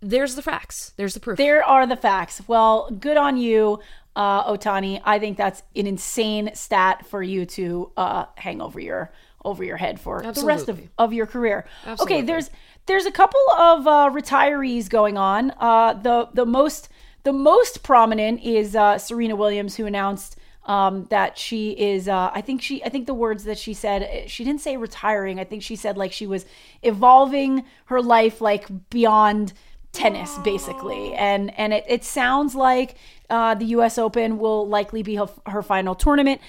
there's 0.00 0.34
the 0.34 0.42
facts. 0.42 0.94
There's 0.96 1.12
the 1.12 1.20
proof. 1.20 1.36
There 1.36 1.62
are 1.62 1.86
the 1.86 1.96
facts. 1.96 2.40
Well, 2.46 2.90
good 2.90 3.18
on 3.18 3.36
you, 3.36 3.80
uh, 4.16 4.50
Ohtani. 4.50 5.02
I 5.04 5.18
think 5.18 5.36
that's 5.36 5.62
an 5.76 5.86
insane 5.86 6.50
stat 6.54 7.04
for 7.06 7.22
you 7.22 7.44
to 7.46 7.92
uh, 7.98 8.26
hang 8.36 8.62
over 8.62 8.80
your 8.80 9.12
over 9.44 9.62
your 9.64 9.76
head 9.76 10.00
for 10.00 10.24
Absolutely. 10.24 10.40
the 10.40 10.46
rest 10.46 10.68
of, 10.68 10.80
of 10.98 11.12
your 11.12 11.26
career. 11.26 11.66
Absolutely. 11.84 12.16
Okay, 12.16 12.26
there's 12.26 12.50
there's 12.86 13.06
a 13.06 13.12
couple 13.12 13.40
of 13.56 13.86
uh, 13.86 14.10
retirees 14.12 14.88
going 14.88 15.16
on. 15.16 15.52
Uh, 15.58 15.94
the 15.94 16.28
the 16.32 16.46
most 16.46 16.88
the 17.22 17.32
most 17.32 17.82
prominent 17.82 18.42
is 18.42 18.76
uh, 18.76 18.98
Serena 18.98 19.36
Williams, 19.36 19.76
who 19.76 19.86
announced 19.86 20.36
um, 20.66 21.04
that 21.10 21.38
she 21.38 21.70
is. 21.70 22.08
Uh, 22.08 22.30
I 22.32 22.40
think 22.40 22.62
she. 22.62 22.82
I 22.84 22.88
think 22.88 23.06
the 23.06 23.14
words 23.14 23.44
that 23.44 23.58
she 23.58 23.74
said. 23.74 24.30
She 24.30 24.44
didn't 24.44 24.60
say 24.60 24.76
retiring. 24.76 25.40
I 25.40 25.44
think 25.44 25.62
she 25.62 25.76
said 25.76 25.96
like 25.96 26.12
she 26.12 26.26
was 26.26 26.44
evolving 26.82 27.64
her 27.86 28.00
life 28.02 28.40
like 28.40 28.66
beyond 28.90 29.52
tennis, 29.92 30.36
basically. 30.38 31.14
And 31.14 31.56
and 31.58 31.72
it 31.72 31.84
it 31.88 32.04
sounds 32.04 32.54
like 32.54 32.96
uh, 33.30 33.54
the 33.54 33.66
U.S. 33.66 33.96
Open 33.98 34.38
will 34.38 34.68
likely 34.68 35.02
be 35.02 35.16
her, 35.16 35.28
her 35.46 35.62
final 35.62 35.94
tournament. 35.94 36.40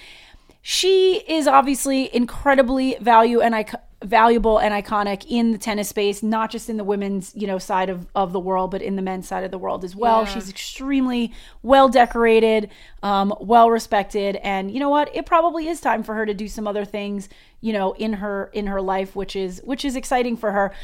She 0.68 1.22
is 1.28 1.46
obviously 1.46 2.12
incredibly 2.12 2.96
value 3.00 3.40
and 3.40 3.54
I 3.54 3.66
valuable 4.02 4.58
and 4.58 4.74
iconic 4.74 5.24
in 5.28 5.52
the 5.52 5.58
tennis 5.58 5.90
space, 5.90 6.24
not 6.24 6.50
just 6.50 6.68
in 6.68 6.76
the 6.76 6.82
women's, 6.82 7.32
you 7.36 7.46
know, 7.46 7.56
side 7.56 7.88
of, 7.88 8.08
of 8.16 8.32
the 8.32 8.40
world, 8.40 8.72
but 8.72 8.82
in 8.82 8.96
the 8.96 9.02
men's 9.02 9.28
side 9.28 9.44
of 9.44 9.52
the 9.52 9.58
world 9.58 9.84
as 9.84 9.94
well. 9.94 10.22
Yeah. 10.22 10.34
She's 10.34 10.50
extremely 10.50 11.32
well 11.62 11.88
decorated, 11.88 12.68
um, 13.04 13.32
well 13.40 13.70
respected, 13.70 14.40
and 14.42 14.68
you 14.72 14.80
know 14.80 14.90
what? 14.90 15.14
It 15.14 15.24
probably 15.24 15.68
is 15.68 15.80
time 15.80 16.02
for 16.02 16.16
her 16.16 16.26
to 16.26 16.34
do 16.34 16.48
some 16.48 16.66
other 16.66 16.84
things, 16.84 17.28
you 17.60 17.72
know, 17.72 17.92
in 17.92 18.14
her 18.14 18.50
in 18.52 18.66
her 18.66 18.82
life, 18.82 19.14
which 19.14 19.36
is 19.36 19.62
which 19.62 19.84
is 19.84 19.94
exciting 19.94 20.36
for 20.36 20.50
her. 20.50 20.74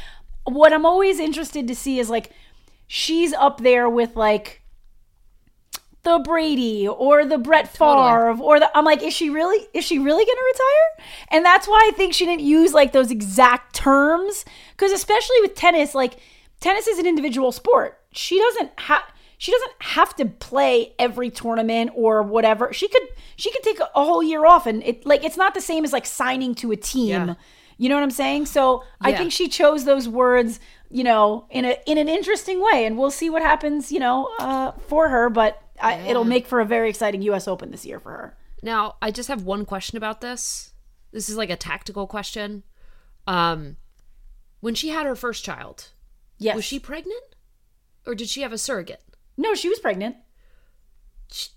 What 0.45 0.71
I'm 0.71 0.85
always 0.85 1.19
interested 1.19 1.67
to 1.67 1.75
see 1.75 1.99
is 1.99 2.09
like 2.09 2.31
she's 2.87 3.33
up 3.33 3.59
there 3.59 3.89
with 3.89 4.15
like 4.15 4.62
the 6.03 6.19
Brady 6.19 6.87
or 6.87 7.25
the 7.25 7.37
Brett 7.37 7.67
Favre 7.67 8.33
totally. 8.33 8.41
or 8.41 8.59
the 8.59 8.77
I'm 8.77 8.85
like, 8.85 9.01
is 9.01 9.13
she 9.13 9.29
really 9.29 9.67
is 9.73 9.85
she 9.85 9.99
really 9.99 10.25
gonna 10.25 10.41
retire? 10.51 11.07
And 11.29 11.45
that's 11.45 11.67
why 11.67 11.89
I 11.91 11.95
think 11.95 12.13
she 12.13 12.25
didn't 12.25 12.41
use 12.41 12.73
like 12.73 12.91
those 12.91 13.09
exact 13.09 13.75
terms. 13.75 14.45
Cause 14.77 14.91
especially 14.91 15.37
with 15.41 15.55
tennis, 15.55 15.95
like 15.95 16.17
tennis 16.59 16.87
is 16.87 16.99
an 16.99 17.07
individual 17.07 17.51
sport. 17.51 17.99
She 18.11 18.37
doesn't 18.37 18.71
have 18.81 19.03
she 19.37 19.51
doesn't 19.51 19.73
have 19.79 20.15
to 20.17 20.25
play 20.25 20.93
every 20.99 21.29
tournament 21.29 21.91
or 21.95 22.21
whatever. 22.21 22.73
She 22.73 22.87
could 22.89 23.03
she 23.37 23.51
could 23.51 23.63
take 23.63 23.79
a 23.79 24.03
whole 24.03 24.23
year 24.23 24.45
off 24.45 24.67
and 24.67 24.83
it 24.83 25.05
like 25.05 25.23
it's 25.23 25.37
not 25.37 25.53
the 25.53 25.61
same 25.61 25.85
as 25.85 25.93
like 25.93 26.05
signing 26.05 26.53
to 26.55 26.71
a 26.71 26.75
team. 26.75 27.09
Yeah. 27.09 27.35
You 27.77 27.89
know 27.89 27.95
what 27.95 28.03
I'm 28.03 28.11
saying? 28.11 28.45
So 28.47 28.83
yeah. 29.01 29.09
I 29.09 29.15
think 29.15 29.31
she 29.31 29.47
chose 29.47 29.85
those 29.85 30.07
words, 30.07 30.59
you 30.89 31.03
know, 31.03 31.47
in 31.49 31.65
a 31.65 31.77
in 31.85 31.97
an 31.97 32.07
interesting 32.07 32.61
way, 32.61 32.85
and 32.85 32.97
we'll 32.97 33.11
see 33.11 33.29
what 33.29 33.41
happens, 33.41 33.91
you 33.91 33.99
know, 33.99 34.29
uh, 34.39 34.73
for 34.87 35.09
her. 35.09 35.29
But 35.29 35.62
I, 35.83 35.99
it'll 36.07 36.23
make 36.23 36.47
for 36.47 36.61
a 36.61 36.65
very 36.65 36.89
exciting 36.89 37.21
U.S. 37.23 37.47
Open 37.47 37.71
this 37.71 37.85
year 37.85 37.99
for 37.99 38.11
her. 38.11 38.37
Now, 38.63 38.95
I 39.01 39.11
just 39.11 39.27
have 39.27 39.43
one 39.43 39.65
question 39.65 39.97
about 39.97 40.21
this. 40.21 40.71
This 41.11 41.29
is 41.29 41.37
like 41.37 41.49
a 41.49 41.55
tactical 41.55 42.07
question. 42.07 42.63
Um, 43.27 43.77
when 44.61 44.75
she 44.75 44.89
had 44.89 45.05
her 45.05 45.15
first 45.15 45.43
child, 45.43 45.89
yes, 46.37 46.55
was 46.55 46.65
she 46.65 46.79
pregnant, 46.79 47.35
or 48.07 48.15
did 48.15 48.29
she 48.29 48.41
have 48.41 48.53
a 48.53 48.57
surrogate? 48.57 49.03
No, 49.37 49.53
she 49.53 49.69
was 49.69 49.79
pregnant. 49.79 50.15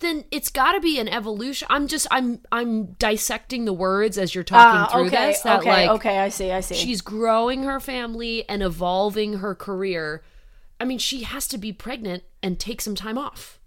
Then 0.01 0.25
it's 0.31 0.49
got 0.49 0.73
to 0.73 0.81
be 0.81 0.99
an 0.99 1.09
evolution. 1.09 1.69
I'm 1.71 1.87
just 1.87 2.07
I'm 2.11 2.41
I'm 2.51 2.93
dissecting 2.95 3.67
the 3.67 3.73
words 3.73 4.19
as 4.19 4.35
you're 4.35 4.45
talking 4.45 4.81
uh, 4.81 4.87
through 4.89 5.07
okay, 5.07 5.27
this. 5.29 5.41
That 5.43 5.61
okay, 5.61 5.87
like, 5.87 5.91
okay, 5.97 6.19
I 6.19 6.31
see, 6.31 6.51
I 6.51 6.61
see. 6.61 6.75
She's 6.75 7.01
growing 7.01 7.63
her 7.65 7.79
family 7.79 8.49
and 8.49 8.63
evolving 8.63 9.35
her 9.35 9.55
career. 9.55 10.23
I 10.81 10.85
mean, 10.85 10.99
she 10.99 11.23
has 11.23 11.47
to 11.49 11.59
be 11.59 11.73
pregnant 11.73 12.25
and 12.43 12.59
take 12.59 12.81
some 12.81 12.95
time 12.95 13.19
off. 13.19 13.61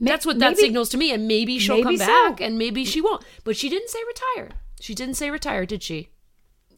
That's 0.00 0.26
what 0.26 0.38
that 0.40 0.50
maybe, 0.50 0.60
signals 0.60 0.88
to 0.90 0.96
me. 0.96 1.12
And 1.12 1.28
maybe 1.28 1.58
she'll 1.58 1.76
maybe 1.76 1.98
come 1.98 1.98
so. 1.98 2.06
back 2.06 2.40
and 2.40 2.58
maybe 2.58 2.84
she 2.84 3.00
won't. 3.00 3.24
But 3.44 3.56
she 3.56 3.68
didn't 3.68 3.90
say 3.90 4.00
retire. 4.06 4.50
She 4.80 4.94
didn't 4.94 5.14
say 5.14 5.30
retire, 5.30 5.64
did 5.66 5.82
she? 5.82 6.10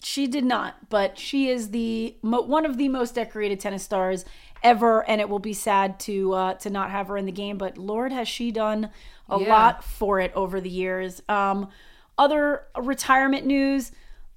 She 0.03 0.27
did 0.27 0.45
not, 0.45 0.89
but 0.91 1.19
she 1.19 1.49
is 1.49 1.71
the 1.71 2.17
one 2.21 2.65
of 2.65 2.77
the 2.77 2.89
most 2.89 3.15
decorated 3.15 3.59
tennis 3.59 3.83
stars 3.83 4.25
ever, 4.63 5.09
and 5.09 5.21
it 5.21 5.29
will 5.29 5.39
be 5.39 5.53
sad 5.53 5.99
to 6.01 6.33
uh, 6.33 6.55
to 6.55 6.71
not 6.71 6.91
have 6.91 7.09
her 7.09 7.17
in 7.17 7.27
the 7.27 7.33
game. 7.33 7.59
But 7.59 7.79
Lord, 7.79 8.13
has 8.13 8.29
she 8.29 8.53
done 8.53 8.91
a 9.29 9.41
yeah. 9.41 9.49
lot 9.49 9.85
for 9.85 10.21
it 10.21 10.33
over 10.35 10.61
the 10.61 10.71
years. 10.71 11.23
Um, 11.29 11.69
other 12.19 12.63
retirement 12.79 13.47
news: 13.47 13.93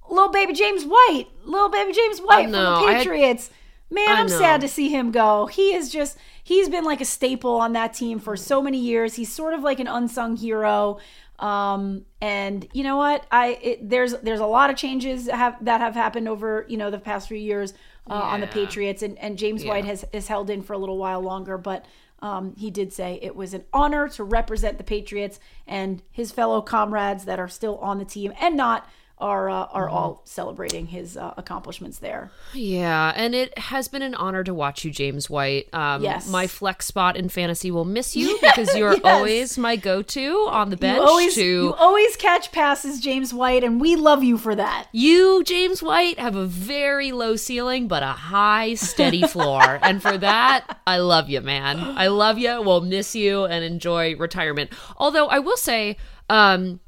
little 0.08 0.30
baby 0.30 0.52
James 0.52 0.84
White, 0.84 1.26
little 1.44 1.68
baby 1.68 1.92
James 1.92 2.20
White 2.20 2.44
from 2.44 2.52
the 2.52 2.84
Patriots. 2.86 3.50
Man, 3.90 4.08
I'm 4.08 4.28
sad 4.28 4.60
to 4.60 4.68
see 4.68 4.88
him 4.88 5.10
go. 5.10 5.46
He 5.46 5.74
is 5.74 5.90
just 5.90 6.16
he's 6.42 6.68
been 6.68 6.84
like 6.84 7.00
a 7.00 7.04
staple 7.04 7.56
on 7.56 7.72
that 7.72 7.92
team 7.92 8.20
for 8.20 8.36
so 8.36 8.62
many 8.62 8.78
years. 8.78 9.14
He's 9.14 9.32
sort 9.32 9.52
of 9.52 9.62
like 9.62 9.80
an 9.80 9.88
unsung 9.88 10.36
hero. 10.36 10.98
Um, 11.40 12.04
and 12.20 12.68
you 12.72 12.84
know 12.84 12.96
what? 12.96 13.26
I 13.32 13.58
it, 13.62 13.90
there's 13.90 14.12
there's 14.18 14.40
a 14.40 14.46
lot 14.46 14.70
of 14.70 14.76
changes 14.76 15.28
have, 15.28 15.64
that 15.64 15.80
have 15.80 15.94
happened 15.94 16.28
over 16.28 16.66
you 16.68 16.76
know 16.76 16.90
the 16.90 16.98
past 16.98 17.28
few 17.28 17.38
years 17.38 17.72
uh, 18.08 18.14
yeah. 18.14 18.20
on 18.20 18.40
the 18.40 18.46
Patriots, 18.46 19.02
and, 19.02 19.18
and 19.18 19.36
James 19.36 19.64
yeah. 19.64 19.70
White 19.70 19.84
has 19.86 20.04
has 20.12 20.28
held 20.28 20.50
in 20.50 20.62
for 20.62 20.74
a 20.74 20.78
little 20.78 20.98
while 20.98 21.20
longer, 21.20 21.58
but. 21.58 21.84
Um, 22.22 22.54
he 22.56 22.70
did 22.70 22.92
say 22.92 23.18
it 23.22 23.34
was 23.34 23.54
an 23.54 23.64
honor 23.72 24.06
to 24.10 24.24
represent 24.24 24.76
the 24.76 24.84
Patriots 24.84 25.40
and 25.66 26.02
his 26.10 26.30
fellow 26.30 26.60
comrades 26.60 27.24
that 27.24 27.40
are 27.40 27.48
still 27.48 27.78
on 27.78 27.96
the 27.96 28.04
team 28.04 28.34
and 28.38 28.58
not 28.58 28.86
are 29.20 29.48
uh, 29.50 29.66
are 29.66 29.86
mm-hmm. 29.86 29.94
all 29.94 30.22
celebrating 30.24 30.86
his 30.86 31.16
uh, 31.16 31.34
accomplishments 31.36 31.98
there. 31.98 32.30
Yeah, 32.54 33.12
and 33.14 33.34
it 33.34 33.56
has 33.58 33.88
been 33.88 34.02
an 34.02 34.14
honor 34.14 34.42
to 34.44 34.54
watch 34.54 34.84
you, 34.84 34.90
James 34.90 35.28
White. 35.28 35.68
Um, 35.72 36.02
yes, 36.02 36.28
my 36.28 36.46
flex 36.46 36.86
spot 36.86 37.16
in 37.16 37.28
fantasy 37.28 37.70
will 37.70 37.84
miss 37.84 38.16
you 38.16 38.38
because 38.42 38.74
you're 38.76 38.92
yes. 38.92 39.00
always 39.04 39.58
my 39.58 39.76
go-to 39.76 40.48
on 40.50 40.70
the 40.70 40.76
bench. 40.76 40.96
You 40.96 41.02
always, 41.02 41.34
to... 41.34 41.44
you 41.44 41.74
always 41.74 42.16
catch 42.16 42.52
passes, 42.52 43.00
James 43.00 43.34
White, 43.34 43.62
and 43.62 43.80
we 43.80 43.96
love 43.96 44.24
you 44.24 44.38
for 44.38 44.54
that. 44.54 44.88
You, 44.92 45.44
James 45.44 45.82
White, 45.82 46.18
have 46.18 46.36
a 46.36 46.46
very 46.46 47.12
low 47.12 47.36
ceiling 47.36 47.88
but 47.88 48.02
a 48.02 48.06
high, 48.06 48.74
steady 48.74 49.22
floor, 49.22 49.62
and 49.82 50.02
for 50.02 50.16
that, 50.18 50.80
I 50.86 50.98
love 50.98 51.28
you, 51.28 51.40
man. 51.40 51.78
I 51.78 52.08
love 52.08 52.38
you. 52.38 52.62
We'll 52.62 52.80
miss 52.80 53.14
you 53.14 53.44
and 53.44 53.64
enjoy 53.64 54.16
retirement. 54.16 54.70
Although 54.96 55.26
I 55.26 55.38
will 55.38 55.56
say. 55.56 55.96
Um, 56.28 56.78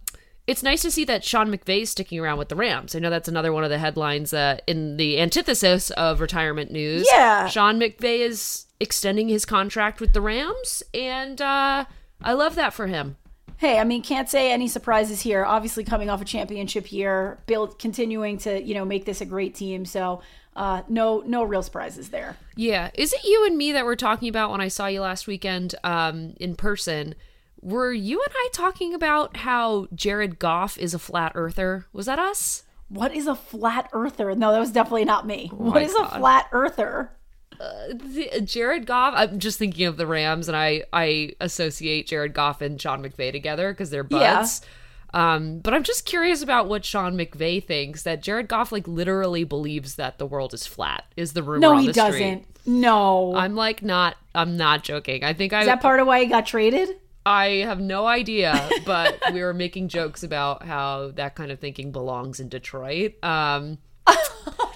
it's 0.47 0.63
nice 0.63 0.83
to 0.83 0.91
see 0.91 1.05
that 1.05 1.25
Sean 1.25 1.49
McVay 1.49 1.83
is 1.83 1.91
sticking 1.91 2.19
around 2.19 2.39
with 2.39 2.49
the 2.49 2.57
Rams. 2.57 2.97
I 2.97 2.99
know 2.99 3.11
that's 3.11 3.29
another 3.29 3.53
one 3.53 3.65
of 3.65 3.71
the 3.71 3.79
headlines 3.79 4.35
uh, 4.35 4.59
in 4.67 4.97
the 4.97 5.21
antithesis 5.21 5.91
of 5.93 6.21
retirement 6.21 6.71
news. 6.71 7.07
Yeah. 7.11 7.47
Sean 7.49 7.79
McVay 7.79 8.21
is 8.21 8.67
extending 8.81 9.29
his 9.29 9.45
contract 9.45 10.01
with 10.01 10.13
the 10.13 10.21
Rams, 10.21 10.83
and 10.93 11.41
uh, 11.41 11.85
I 12.21 12.33
love 12.33 12.57
that 12.57 12.73
for 12.73 12.89
him. 12.89 13.17
Hey, 13.59 13.79
I 13.79 13.85
mean, 13.85 14.03
can't 14.03 14.29
say 14.29 14.51
any 14.51 14.67
surprises 14.67 15.21
here. 15.21 15.45
Obviously, 15.45 15.85
coming 15.85 16.11
off 16.11 16.21
a 16.21 16.25
championship 16.25 16.91
year, 16.91 17.39
build 17.47 17.79
continuing 17.79 18.39
to 18.39 18.61
you 18.61 18.75
know 18.75 18.85
make 18.85 19.05
this 19.05 19.21
a 19.21 19.25
great 19.25 19.55
team. 19.55 19.85
So, 19.85 20.23
uh, 20.57 20.83
no, 20.89 21.23
no 21.25 21.45
real 21.45 21.63
surprises 21.63 22.09
there. 22.09 22.37
Yeah, 22.57 22.91
is 22.95 23.13
it 23.13 23.23
you 23.23 23.47
and 23.47 23.57
me 23.57 23.71
that 23.71 23.85
we're 23.85 23.95
talking 23.95 24.29
about 24.29 24.51
when 24.51 24.61
I 24.61 24.67
saw 24.67 24.89
you 24.89 25.03
last 25.03 25.29
weekend 25.29 25.77
um, 25.85 26.35
in 26.41 26.57
person? 26.57 27.15
Were 27.62 27.92
you 27.92 28.21
and 28.21 28.33
I 28.35 28.49
talking 28.52 28.92
about 28.92 29.38
how 29.38 29.87
Jared 29.95 30.38
Goff 30.38 30.76
is 30.76 30.92
a 30.95 30.99
flat 30.99 31.33
earther? 31.35 31.87
Was 31.92 32.07
that 32.07 32.19
us? 32.19 32.64
What 32.88 33.14
is 33.14 33.26
a 33.26 33.35
flat 33.35 33.88
earther? 33.92 34.35
No, 34.35 34.52
that 34.52 34.59
was 34.59 34.73
definitely 34.73 35.07
not 35.07 35.26
me. 35.26 35.49
Oh 35.52 35.57
what 35.71 35.83
is 35.83 35.95
God. 35.95 36.12
a 36.12 36.19
flat 36.19 36.49
earther? 36.52 37.12
Uh, 37.59 37.88
the, 37.95 38.40
Jared 38.45 38.87
Goff. 38.87 39.14
I'm 39.16 39.38
just 39.38 39.59
thinking 39.59 39.87
of 39.87 39.97
the 39.97 40.07
Rams, 40.07 40.49
and 40.49 40.57
I 40.57 40.85
I 40.92 41.33
associate 41.40 42.09
Jared 42.09 42.35
Goff 42.35 42.61
and 42.61 42.81
Sean 42.81 43.02
McVay 43.02 43.31
together 43.33 43.73
because 43.73 43.90
they're 43.90 44.02
buds. 44.02 44.61
Yeah. 44.62 44.69
Um, 45.14 45.59
but 45.59 45.75
I'm 45.75 45.83
just 45.83 46.07
curious 46.07 46.42
about 46.42 46.69
what 46.69 46.85
Sean 46.85 47.16
McVay 47.16 47.62
thinks 47.62 48.02
that 48.02 48.23
Jared 48.23 48.49
Goff 48.49 48.73
like 48.73 48.88
literally 48.88 49.45
believes 49.45 49.97
that 49.97 50.19
the 50.19 50.26
world 50.26 50.52
is 50.54 50.66
flat. 50.66 51.04
Is 51.16 51.35
the 51.35 51.42
rumor? 51.42 51.61
No, 51.61 51.78
he 51.78 51.92
doesn't. 51.92 52.42
Street. 52.42 52.47
No, 52.66 53.35
I'm 53.35 53.54
like 53.54 53.83
not. 53.83 54.16
I'm 54.35 54.57
not 54.57 54.83
joking. 54.83 55.23
I 55.23 55.33
think 55.33 55.52
I. 55.52 55.61
Is 55.61 55.66
that 55.66 55.81
part 55.81 56.00
of 56.00 56.07
why 56.07 56.21
he 56.21 56.26
got 56.26 56.47
traded? 56.47 56.97
I 57.25 57.47
have 57.64 57.81
no 57.81 58.07
idea, 58.07 58.69
but 58.85 59.21
we 59.33 59.43
were 59.43 59.55
making 59.55 59.88
jokes 59.88 60.23
about 60.23 60.64
how 60.64 61.12
that 61.14 61.35
kind 61.35 61.50
of 61.50 61.61
thinking 61.61 61.93
belongs 61.93 62.41
in 62.41 62.49
Detroit. 62.49 63.23
Um, 63.23 63.79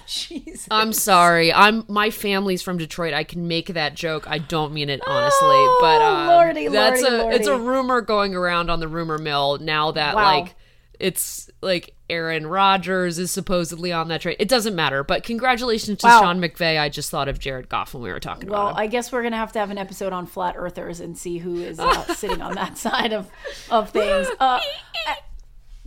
Jesus. 0.07 0.67
I'm 0.71 0.93
sorry. 0.93 1.51
I'm 1.51 1.83
my 1.89 2.09
family's 2.09 2.61
from 2.61 2.77
Detroit. 2.77 3.13
I 3.13 3.25
can 3.25 3.47
make 3.47 3.67
that 3.67 3.93
joke. 3.93 4.25
I 4.29 4.37
don't 4.37 4.73
mean 4.73 4.89
it 4.89 5.01
honestly, 5.05 5.47
oh, 5.49 5.77
but 5.81 6.01
um, 6.01 6.27
lordy, 6.27 6.67
that's 6.69 7.01
lordy, 7.01 7.15
a 7.15 7.19
lordy. 7.19 7.35
it's 7.35 7.47
a 7.47 7.57
rumor 7.57 8.01
going 8.01 8.33
around 8.33 8.69
on 8.69 8.79
the 8.79 8.87
rumor 8.87 9.17
mill 9.17 9.57
now 9.59 9.91
that 9.91 10.15
wow. 10.15 10.39
like 10.39 10.55
it's 10.99 11.49
like 11.61 11.93
Aaron 12.09 12.47
Rodgers 12.47 13.19
is 13.19 13.31
supposedly 13.31 13.91
on 13.91 14.07
that 14.07 14.21
trade. 14.21 14.37
It 14.39 14.47
doesn't 14.47 14.75
matter, 14.75 15.03
but 15.03 15.23
congratulations 15.23 15.99
to 15.99 16.07
wow. 16.07 16.21
Sean 16.21 16.41
McVay. 16.41 16.79
I 16.79 16.89
just 16.89 17.09
thought 17.09 17.27
of 17.27 17.39
Jared 17.39 17.69
Goff 17.69 17.93
when 17.93 18.03
we 18.03 18.11
were 18.11 18.19
talking 18.19 18.49
well, 18.49 18.67
about 18.67 18.75
Well, 18.75 18.83
I 18.83 18.87
guess 18.87 19.11
we're 19.11 19.23
gonna 19.23 19.37
have 19.37 19.51
to 19.53 19.59
have 19.59 19.71
an 19.71 19.77
episode 19.77 20.13
on 20.13 20.25
flat 20.25 20.55
earthers 20.57 20.99
and 20.99 21.17
see 21.17 21.37
who 21.37 21.57
is 21.57 21.79
uh, 21.79 22.03
sitting 22.13 22.41
on 22.41 22.55
that 22.55 22.77
side 22.77 23.13
of 23.13 23.29
of 23.69 23.89
things. 23.89 24.27
Uh, 24.39 24.59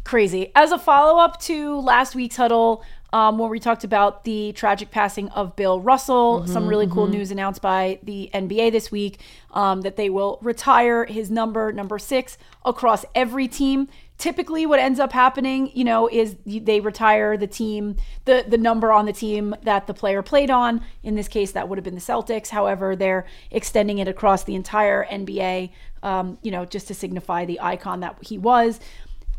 crazy. 0.05 0.53
As 0.55 0.73
a 0.73 0.79
follow 0.79 1.21
up 1.21 1.41
to 1.43 1.81
last 1.81 2.15
week's 2.15 2.37
huddle, 2.37 2.85
um, 3.13 3.39
where 3.39 3.49
we 3.49 3.59
talked 3.59 3.85
about 3.85 4.25
the 4.25 4.53
tragic 4.53 4.91
passing 4.91 5.29
of 5.31 5.57
Bill 5.57 5.81
Russell. 5.81 6.41
Mm-hmm, 6.41 6.53
Some 6.53 6.69
really 6.69 6.87
mm-hmm. 6.87 6.95
cool 6.95 7.07
news 7.07 7.31
announced 7.31 7.63
by 7.63 7.99
the 8.03 8.31
NBA 8.33 8.73
this 8.73 8.91
week 8.91 9.21
um, 9.53 9.81
that 9.83 9.97
they 9.97 10.11
will 10.11 10.39
retire 10.43 11.05
his 11.07 11.31
number, 11.31 11.73
number 11.73 11.99
six, 11.99 12.39
across 12.65 13.05
every 13.15 13.49
team. 13.49 13.89
Typically, 14.21 14.67
what 14.67 14.79
ends 14.79 15.01
up 15.01 15.13
happening, 15.13 15.71
you 15.73 15.83
know, 15.83 16.07
is 16.07 16.37
they 16.45 16.79
retire 16.81 17.39
the 17.39 17.47
team, 17.47 17.97
the 18.27 18.45
the 18.47 18.59
number 18.59 18.93
on 18.93 19.07
the 19.07 19.15
team 19.15 19.55
that 19.63 19.87
the 19.87 19.95
player 19.95 20.23
played 20.23 20.51
on. 20.51 20.83
In 21.03 21.15
this 21.15 21.27
case, 21.27 21.53
that 21.53 21.71
would 21.71 21.79
have 21.79 21.85
been 21.85 21.95
the 21.95 22.03
Celtics. 22.03 22.51
However, 22.51 22.95
they're 22.95 23.25
extending 23.51 23.97
it 23.97 24.09
across 24.09 24.45
the 24.45 24.55
entire 24.55 25.07
NBA, 25.07 25.71
um, 26.03 26.37
you 26.43 26.51
know, 26.51 26.67
just 26.67 26.87
to 26.89 26.95
signify 26.95 27.47
the 27.47 27.59
icon 27.61 28.01
that 28.01 28.19
he 28.21 28.37
was. 28.37 28.79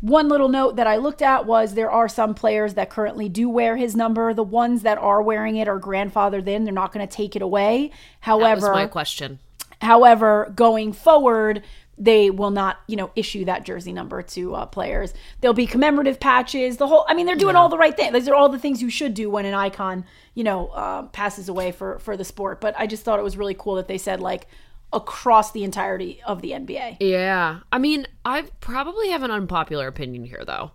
One 0.00 0.28
little 0.28 0.48
note 0.48 0.74
that 0.74 0.88
I 0.88 0.96
looked 0.96 1.22
at 1.22 1.46
was 1.46 1.74
there 1.74 1.92
are 1.92 2.08
some 2.08 2.34
players 2.34 2.74
that 2.74 2.90
currently 2.90 3.28
do 3.28 3.48
wear 3.48 3.76
his 3.76 3.94
number. 3.94 4.34
The 4.34 4.42
ones 4.42 4.82
that 4.82 4.98
are 4.98 5.22
wearing 5.22 5.54
it 5.54 5.68
are 5.68 5.78
grandfathered 5.78 6.48
in. 6.48 6.64
They're 6.64 6.74
not 6.74 6.92
going 6.92 7.06
to 7.06 7.16
take 7.16 7.36
it 7.36 7.42
away. 7.42 7.92
However, 8.18 8.72
my 8.72 8.88
question. 8.88 9.38
However, 9.80 10.52
going 10.54 10.92
forward, 10.92 11.62
they 12.02 12.30
will 12.30 12.50
not, 12.50 12.80
you 12.88 12.96
know, 12.96 13.12
issue 13.14 13.44
that 13.44 13.64
jersey 13.64 13.92
number 13.92 14.22
to 14.22 14.56
uh, 14.56 14.66
players. 14.66 15.14
There'll 15.40 15.54
be 15.54 15.68
commemorative 15.68 16.18
patches. 16.18 16.76
The 16.76 16.88
whole, 16.88 17.06
I 17.08 17.14
mean, 17.14 17.26
they're 17.26 17.36
doing 17.36 17.54
yeah. 17.54 17.60
all 17.60 17.68
the 17.68 17.78
right 17.78 17.96
things. 17.96 18.12
These 18.12 18.28
are 18.28 18.34
all 18.34 18.48
the 18.48 18.58
things 18.58 18.82
you 18.82 18.90
should 18.90 19.14
do 19.14 19.30
when 19.30 19.46
an 19.46 19.54
icon, 19.54 20.04
you 20.34 20.42
know, 20.42 20.68
uh, 20.68 21.04
passes 21.04 21.48
away 21.48 21.70
for 21.70 22.00
for 22.00 22.16
the 22.16 22.24
sport. 22.24 22.60
But 22.60 22.74
I 22.76 22.88
just 22.88 23.04
thought 23.04 23.20
it 23.20 23.22
was 23.22 23.36
really 23.36 23.54
cool 23.54 23.76
that 23.76 23.86
they 23.86 23.98
said 23.98 24.20
like, 24.20 24.48
across 24.92 25.52
the 25.52 25.62
entirety 25.62 26.20
of 26.26 26.42
the 26.42 26.50
NBA. 26.50 26.96
Yeah. 26.98 27.60
I 27.70 27.78
mean, 27.78 28.06
I 28.24 28.42
probably 28.58 29.10
have 29.10 29.22
an 29.22 29.30
unpopular 29.30 29.86
opinion 29.86 30.24
here 30.24 30.42
though. 30.44 30.72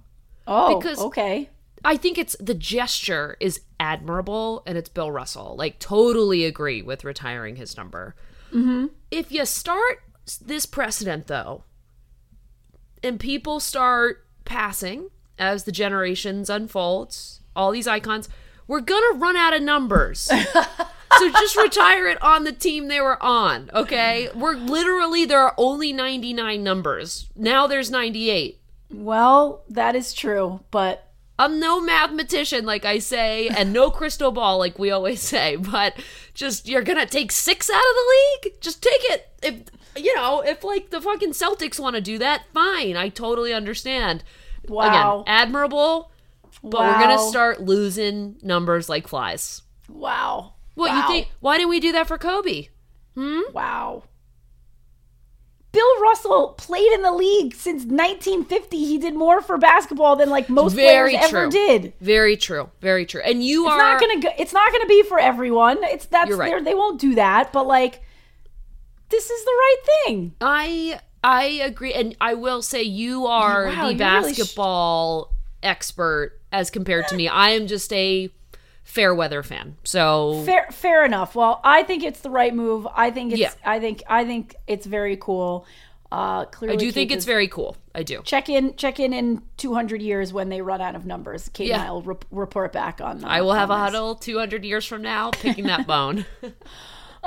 Oh, 0.48 0.80
because 0.80 0.98
okay. 1.00 1.50
I 1.84 1.98
think 1.98 2.18
it's 2.18 2.38
the 2.40 2.56
gesture 2.56 3.36
is 3.42 3.62
admirable 3.82 4.64
and 4.66 4.78
it's 4.78 4.90
Bill 4.90 5.12
Russell. 5.12 5.56
Like 5.58 5.80
totally 5.80 6.46
agree 6.46 6.82
with 6.82 7.04
retiring 7.04 7.58
his 7.58 7.76
number. 7.76 8.16
Mm-hmm. 8.54 8.88
If 9.12 9.32
you 9.32 9.46
start 9.46 10.02
this 10.36 10.66
precedent 10.66 11.28
though, 11.28 11.64
and 13.02 13.20
people 13.20 13.60
start 13.60 14.26
passing 14.46 15.10
as 15.40 15.64
the 15.64 15.72
generations 15.72 16.50
unfolds, 16.50 17.42
all 17.56 17.72
these 17.72 17.88
icons, 17.88 18.28
we're 18.68 18.82
gonna 18.82 19.18
run 19.18 19.38
out 19.38 19.56
of 19.56 19.62
numbers. 19.62 20.22
so 20.22 21.32
just 21.32 21.56
retire 21.62 22.08
it 22.08 22.22
on 22.22 22.44
the 22.44 22.52
team 22.52 22.88
they 22.88 23.00
were 23.00 23.22
on, 23.24 23.70
okay? 23.74 24.30
We're 24.36 24.56
literally 24.56 25.26
there 25.26 25.42
are 25.42 25.54
only 25.58 25.94
99 25.94 26.64
numbers. 26.64 27.28
Now 27.36 27.68
there's 27.68 27.90
98. 27.90 28.60
Well, 28.92 29.64
that 29.70 29.96
is 29.96 30.14
true, 30.14 30.62
but 30.72 31.08
I'm 31.40 31.60
no 31.60 31.80
mathematician, 31.80 32.66
like 32.66 32.84
I 32.84 33.00
say, 33.00 33.48
and 33.48 33.72
no 33.72 33.92
crystal 33.92 34.32
ball, 34.32 34.58
like 34.58 34.80
we 34.80 34.92
always 34.92 35.22
say, 35.22 35.56
but 35.56 35.94
just 36.34 36.68
you're 36.68 36.82
gonna 36.82 37.06
take 37.06 37.32
six 37.32 37.70
out 37.70 37.76
of 37.76 37.82
the 37.82 38.16
league? 38.50 38.62
Just 38.62 38.82
take 38.82 39.02
it. 39.12 39.28
If 39.44 39.56
you 39.98 40.16
know, 40.16 40.42
if 40.42 40.64
like 40.64 40.90
the 40.90 41.02
fucking 41.02 41.32
Celtics 41.32 41.80
want 41.80 41.96
to 41.96 42.02
do 42.02 42.18
that, 42.18 42.44
fine. 42.54 42.96
I 42.96 43.10
totally 43.10 43.54
understand. 43.54 44.24
Wow. 44.68 45.22
Again, 45.22 45.24
admirable, 45.28 46.12
but 46.64 46.82
wow. 46.82 46.92
we're 46.92 47.00
gonna 47.00 47.30
start 47.30 47.62
losing 47.62 48.38
numbers 48.42 48.90
like 48.90 49.08
flies. 49.08 49.62
Wow. 49.90 50.54
What 50.76 50.92
wow. 50.92 51.02
you 51.02 51.08
think? 51.08 51.28
Why 51.40 51.58
didn't 51.58 51.70
we 51.70 51.80
do 51.80 51.92
that 51.94 52.08
for 52.08 52.18
Kobe? 52.18 52.68
Hmm. 53.16 53.42
Wow. 53.54 54.04
Bill 55.72 56.02
Russell 56.02 56.56
played 56.58 56.92
in 56.94 57.04
the 57.04 57.12
league 57.12 57.54
since 57.54 57.84
1950. 57.84 58.78
He 58.78 58.98
did 58.98 59.14
more 59.14 59.42
for 59.42 59.58
basketball 59.58 60.16
than 60.16 60.30
like 60.30 60.50
most 60.50 60.74
Very 60.74 61.12
players 61.12 61.30
true. 61.30 61.40
ever 61.42 61.50
did. 61.52 61.94
Very 62.00 62.36
true. 62.38 62.72
Very 62.82 63.06
true. 63.06 63.22
And 63.22 63.44
you 63.44 63.66
it's 63.66 63.74
are 63.74 63.78
not 63.78 64.02
gonna. 64.02 64.20
Go, 64.20 64.30
it's 64.40 64.54
not 64.54 64.72
gonna 64.72 64.88
be 64.88 65.04
for 65.04 65.20
everyone. 65.20 65.84
It's 65.84 66.06
that's 66.08 66.32
right. 66.32 66.64
they 66.64 66.74
won't 66.74 67.00
do 67.00 67.16
that. 67.16 67.54
But 67.54 67.68
like, 67.68 68.02
this 69.10 69.30
is 69.30 69.46
the 69.46 69.52
right 69.52 69.78
thing. 70.06 70.36
I 70.42 71.00
I 71.24 71.46
agree, 71.46 71.94
and 71.94 72.16
I 72.22 72.36
will 72.36 72.62
say 72.62 72.84
you 72.84 73.26
are 73.26 73.68
wow, 73.68 73.90
the 73.90 73.96
basketball 73.96 75.16
really 75.16 75.32
sh- 75.32 75.64
expert 75.64 76.40
as 76.52 76.70
compared 76.70 77.08
to 77.10 77.16
me. 77.16 77.28
I 77.28 77.50
am 77.50 77.68
just 77.68 77.92
a 77.94 78.30
fair 78.84 79.14
weather 79.14 79.44
fan. 79.44 79.78
So 79.84 80.44
fair, 80.46 80.68
fair 80.72 81.06
enough. 81.06 81.36
Well, 81.36 81.60
I 81.64 81.84
think 81.84 82.04
it's 82.04 82.22
the 82.22 82.30
right 82.30 82.54
move. 82.54 82.88
I 82.96 83.12
think 83.12 83.34
it's. 83.34 83.42
Yeah. 83.42 83.52
I 83.66 83.80
think. 83.80 84.04
I 84.08 84.26
think 84.26 84.56
it's 84.68 84.86
very 84.86 85.18
cool. 85.18 85.66
Uh, 86.10 86.46
clearly, 86.46 86.78
I 86.78 86.80
do 86.80 86.86
Kate 86.86 86.94
think 86.94 87.12
it's 87.12 87.26
very 87.26 87.50
cool. 87.50 87.76
I 87.94 88.04
do. 88.04 88.22
Check 88.24 88.48
in. 88.48 88.76
Check 88.78 89.00
in 89.00 89.12
in 89.12 89.42
200 89.58 90.02
years 90.02 90.32
when 90.32 90.50
they 90.50 90.62
run 90.62 90.80
out 90.80 90.96
of 90.96 91.06
numbers. 91.06 91.50
Kate 91.50 91.68
yeah. 91.68 91.80
and 91.80 91.88
I 91.88 91.92
will 91.92 92.02
re- 92.04 92.16
report 92.32 92.72
back 92.72 93.02
on. 93.02 93.24
Uh, 93.24 93.28
I 93.28 93.42
will 93.42 93.54
have 93.54 93.70
a 93.70 93.78
huddle 93.78 94.16
200 94.16 94.64
years 94.64 94.86
from 94.86 95.02
now, 95.02 95.32
picking 95.32 95.66
that 95.66 95.86
bone. 95.86 96.26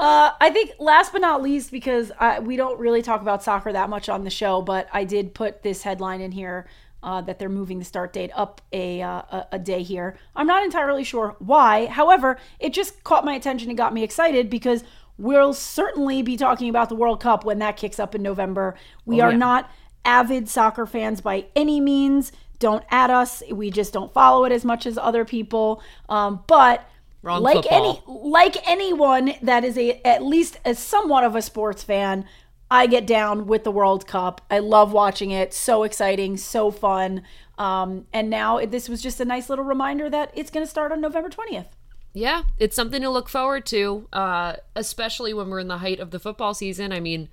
Uh, 0.01 0.33
I 0.41 0.49
think 0.49 0.73
last 0.79 1.13
but 1.13 1.21
not 1.21 1.43
least, 1.43 1.71
because 1.71 2.11
I, 2.19 2.41
we 2.41 2.57
don't 2.57 2.81
really 2.81 3.03
talk 3.03 3.21
about 3.21 3.43
soccer 3.43 3.71
that 3.71 3.91
much 3.91 4.09
on 4.09 4.25
the 4.25 4.31
show, 4.31 4.63
but 4.63 4.89
I 4.95 5.05
did 5.05 5.35
put 5.35 5.63
this 5.63 5.83
headline 5.83 6.23
in 6.23 6.33
here 6.33 6.67
uh, 7.03 7.21
that 7.21 7.39
they're 7.39 7.51
moving 7.51 7.79
the 7.79 7.85
start 7.85 8.15
date 8.15 8.31
up 8.35 8.63
a, 8.73 9.03
uh, 9.03 9.23
a, 9.31 9.47
a 9.53 9.59
day 9.59 9.83
here. 9.83 10.17
I'm 10.35 10.47
not 10.47 10.65
entirely 10.65 11.05
sure 11.05 11.37
why. 11.39 11.85
However, 11.85 12.39
it 12.59 12.73
just 12.73 13.05
caught 13.05 13.27
my 13.27 13.35
attention 13.35 13.69
and 13.69 13.77
got 13.77 13.93
me 13.93 14.03
excited 14.03 14.49
because 14.49 14.85
we'll 15.19 15.53
certainly 15.53 16.23
be 16.23 16.39
talking 16.39 16.71
about 16.71 16.89
the 16.89 16.95
World 16.95 17.21
Cup 17.21 17.45
when 17.45 17.59
that 17.59 17.77
kicks 17.77 17.99
up 17.99 18.15
in 18.15 18.23
November. 18.23 18.77
We 19.05 19.21
oh, 19.21 19.27
are 19.27 19.33
yeah. 19.33 19.37
not 19.37 19.71
avid 20.07 20.49
soccer 20.49 20.87
fans 20.87 21.21
by 21.21 21.45
any 21.55 21.79
means. 21.79 22.33
Don't 22.59 22.85
add 22.89 23.11
us. 23.11 23.43
We 23.53 23.71
just 23.71 23.93
don't 23.93 24.15
follow 24.15 24.47
it 24.47 24.53
as 24.53 24.65
much 24.65 24.87
as 24.87 24.97
other 24.97 25.27
people. 25.27 25.83
Um, 26.09 26.43
but 26.47 26.89
Wrong 27.23 27.43
like 27.43 27.57
football. 27.57 28.03
any 28.07 28.21
like 28.21 28.57
anyone 28.69 29.35
that 29.43 29.65
is 29.65 29.77
a 29.77 30.01
at 30.07 30.23
least 30.23 30.59
a 30.65 30.75
somewhat 30.75 31.23
of 31.25 31.37
a 31.37 31.43
sports 31.43 31.83
fan, 31.83 32.25
I 32.71 32.87
get 32.87 33.07
down 33.07 33.47
with 33.47 33.65
the 33.65 33.71
World 33.71 34.07
Cup. 34.07 34.41
I 34.51 34.61
love 34.61 34.93
watching 34.93 35.31
it. 35.31 35.53
So 35.53 35.83
exciting, 35.83 36.37
so 36.37 36.71
fun. 36.71 37.23
Um, 37.59 38.07
and 38.13 38.31
now 38.31 38.65
this 38.65 38.89
was 38.89 39.03
just 39.03 39.21
a 39.21 39.25
nice 39.25 39.51
little 39.51 39.65
reminder 39.65 40.09
that 40.09 40.33
it's 40.35 40.51
going 40.51 40.65
to 40.65 40.71
start 40.71 40.93
on 40.93 41.01
November 41.01 41.29
20th. 41.29 41.67
Yeah, 42.15 42.43
it's 42.59 42.75
something 42.75 43.03
to 43.03 43.11
look 43.11 43.29
forward 43.29 43.67
to, 43.67 44.09
uh, 44.13 44.55
especially 44.75 45.35
when 45.35 45.49
we're 45.49 45.61
in 45.61 45.69
the 45.69 45.79
height 45.79 46.01
of 46.01 46.11
the 46.11 46.19
football 46.19 46.55
season. 46.55 46.93
I 46.93 47.01
mean, 47.01 47.29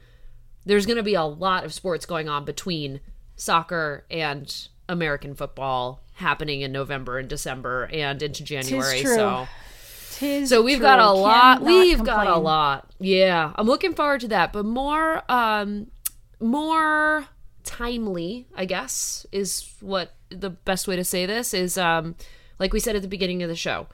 there's 0.65 0.86
going 0.86 0.97
to 0.97 1.04
be 1.04 1.15
a 1.15 1.23
lot 1.23 1.63
of 1.63 1.73
sports 1.73 2.06
going 2.06 2.28
on 2.28 2.45
between 2.45 3.00
soccer 3.36 4.06
and 4.12 4.67
American 4.89 5.34
football 5.34 6.04
happening 6.13 6.62
in 6.62 6.71
November 6.71 7.17
and 7.17 7.30
December 7.30 7.89
and 7.93 8.21
into 8.21 8.43
January. 8.43 9.04
So 9.04 9.47
Tis 10.17 10.49
so 10.49 10.63
we've 10.63 10.77
true. 10.77 10.86
got 10.86 10.99
a 10.99 11.12
lot. 11.12 11.62
We've 11.62 11.97
complain. 11.97 12.25
got 12.25 12.27
a 12.27 12.39
lot. 12.39 12.89
Yeah, 12.99 13.53
I'm 13.56 13.67
looking 13.67 13.93
forward 13.93 14.21
to 14.21 14.27
that. 14.30 14.51
But 14.51 14.65
more, 14.65 15.21
um, 15.32 15.91
more 16.39 17.27
timely, 17.63 18.47
I 18.56 18.65
guess, 18.65 19.27
is 19.32 19.73
what 19.80 20.15
the 20.30 20.49
best 20.49 20.88
way 20.88 20.95
to 20.95 21.03
say 21.03 21.27
this 21.27 21.53
is. 21.53 21.77
Um, 21.77 22.15
like 22.58 22.73
we 22.73 22.80
said 22.80 22.95
at 22.95 23.03
the 23.03 23.08
beginning 23.08 23.43
of 23.43 23.49
the 23.49 23.56
show, 23.56 23.86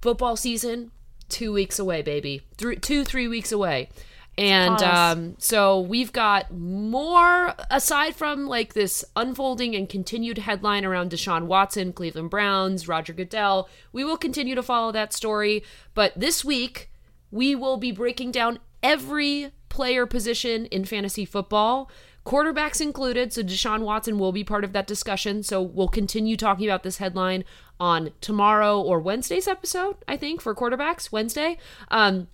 football 0.00 0.36
season 0.36 0.92
two 1.28 1.52
weeks 1.52 1.78
away, 1.78 2.02
baby. 2.02 2.42
Three, 2.56 2.76
two, 2.76 3.04
three 3.04 3.26
weeks 3.26 3.50
away. 3.50 3.88
And 4.38 4.82
um, 4.82 5.34
so 5.38 5.78
we've 5.80 6.12
got 6.12 6.50
more 6.52 7.54
aside 7.70 8.16
from 8.16 8.46
like 8.46 8.72
this 8.72 9.04
unfolding 9.14 9.74
and 9.76 9.88
continued 9.88 10.38
headline 10.38 10.84
around 10.84 11.10
Deshaun 11.10 11.44
Watson, 11.46 11.92
Cleveland 11.92 12.30
Browns, 12.30 12.88
Roger 12.88 13.12
Goodell. 13.12 13.68
We 13.92 14.04
will 14.04 14.16
continue 14.16 14.54
to 14.54 14.62
follow 14.62 14.90
that 14.92 15.12
story. 15.12 15.62
But 15.94 16.12
this 16.16 16.44
week, 16.44 16.90
we 17.30 17.54
will 17.54 17.76
be 17.76 17.92
breaking 17.92 18.30
down 18.30 18.58
every 18.82 19.52
player 19.68 20.06
position 20.06 20.66
in 20.66 20.84
fantasy 20.84 21.24
football, 21.24 21.90
quarterbacks 22.24 22.80
included. 22.80 23.32
So 23.32 23.42
Deshaun 23.42 23.82
Watson 23.82 24.18
will 24.18 24.32
be 24.32 24.44
part 24.44 24.64
of 24.64 24.72
that 24.72 24.86
discussion. 24.86 25.42
So 25.42 25.60
we'll 25.60 25.88
continue 25.88 26.36
talking 26.36 26.66
about 26.66 26.82
this 26.82 26.98
headline 26.98 27.44
on 27.78 28.12
tomorrow 28.20 28.80
or 28.80 29.00
Wednesday's 29.00 29.48
episode, 29.48 29.96
I 30.06 30.16
think, 30.16 30.40
for 30.40 30.54
quarterbacks, 30.54 31.10
Wednesday. 31.12 31.58
Um, 31.90 32.28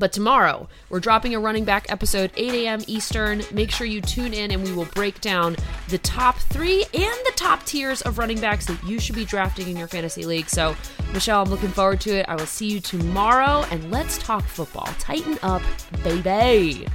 But 0.00 0.14
tomorrow, 0.14 0.66
we're 0.88 0.98
dropping 0.98 1.34
a 1.34 1.38
running 1.38 1.66
back 1.66 1.84
episode 1.92 2.32
8 2.34 2.54
a.m. 2.54 2.80
Eastern. 2.86 3.42
Make 3.52 3.70
sure 3.70 3.86
you 3.86 4.00
tune 4.00 4.32
in 4.32 4.50
and 4.50 4.64
we 4.64 4.72
will 4.72 4.86
break 4.86 5.20
down 5.20 5.56
the 5.90 5.98
top 5.98 6.38
three 6.38 6.86
and 6.94 7.18
the 7.26 7.32
top 7.36 7.64
tiers 7.64 8.00
of 8.00 8.16
running 8.16 8.40
backs 8.40 8.64
that 8.64 8.82
you 8.82 8.98
should 8.98 9.14
be 9.14 9.26
drafting 9.26 9.68
in 9.68 9.76
your 9.76 9.88
fantasy 9.88 10.24
league. 10.24 10.48
So, 10.48 10.74
Michelle, 11.12 11.42
I'm 11.42 11.50
looking 11.50 11.68
forward 11.68 12.00
to 12.00 12.16
it. 12.16 12.24
I 12.30 12.34
will 12.34 12.46
see 12.46 12.66
you 12.66 12.80
tomorrow 12.80 13.66
and 13.70 13.90
let's 13.90 14.16
talk 14.16 14.42
football. 14.44 14.88
Tighten 14.98 15.38
up, 15.42 15.60
baby. 16.02 16.86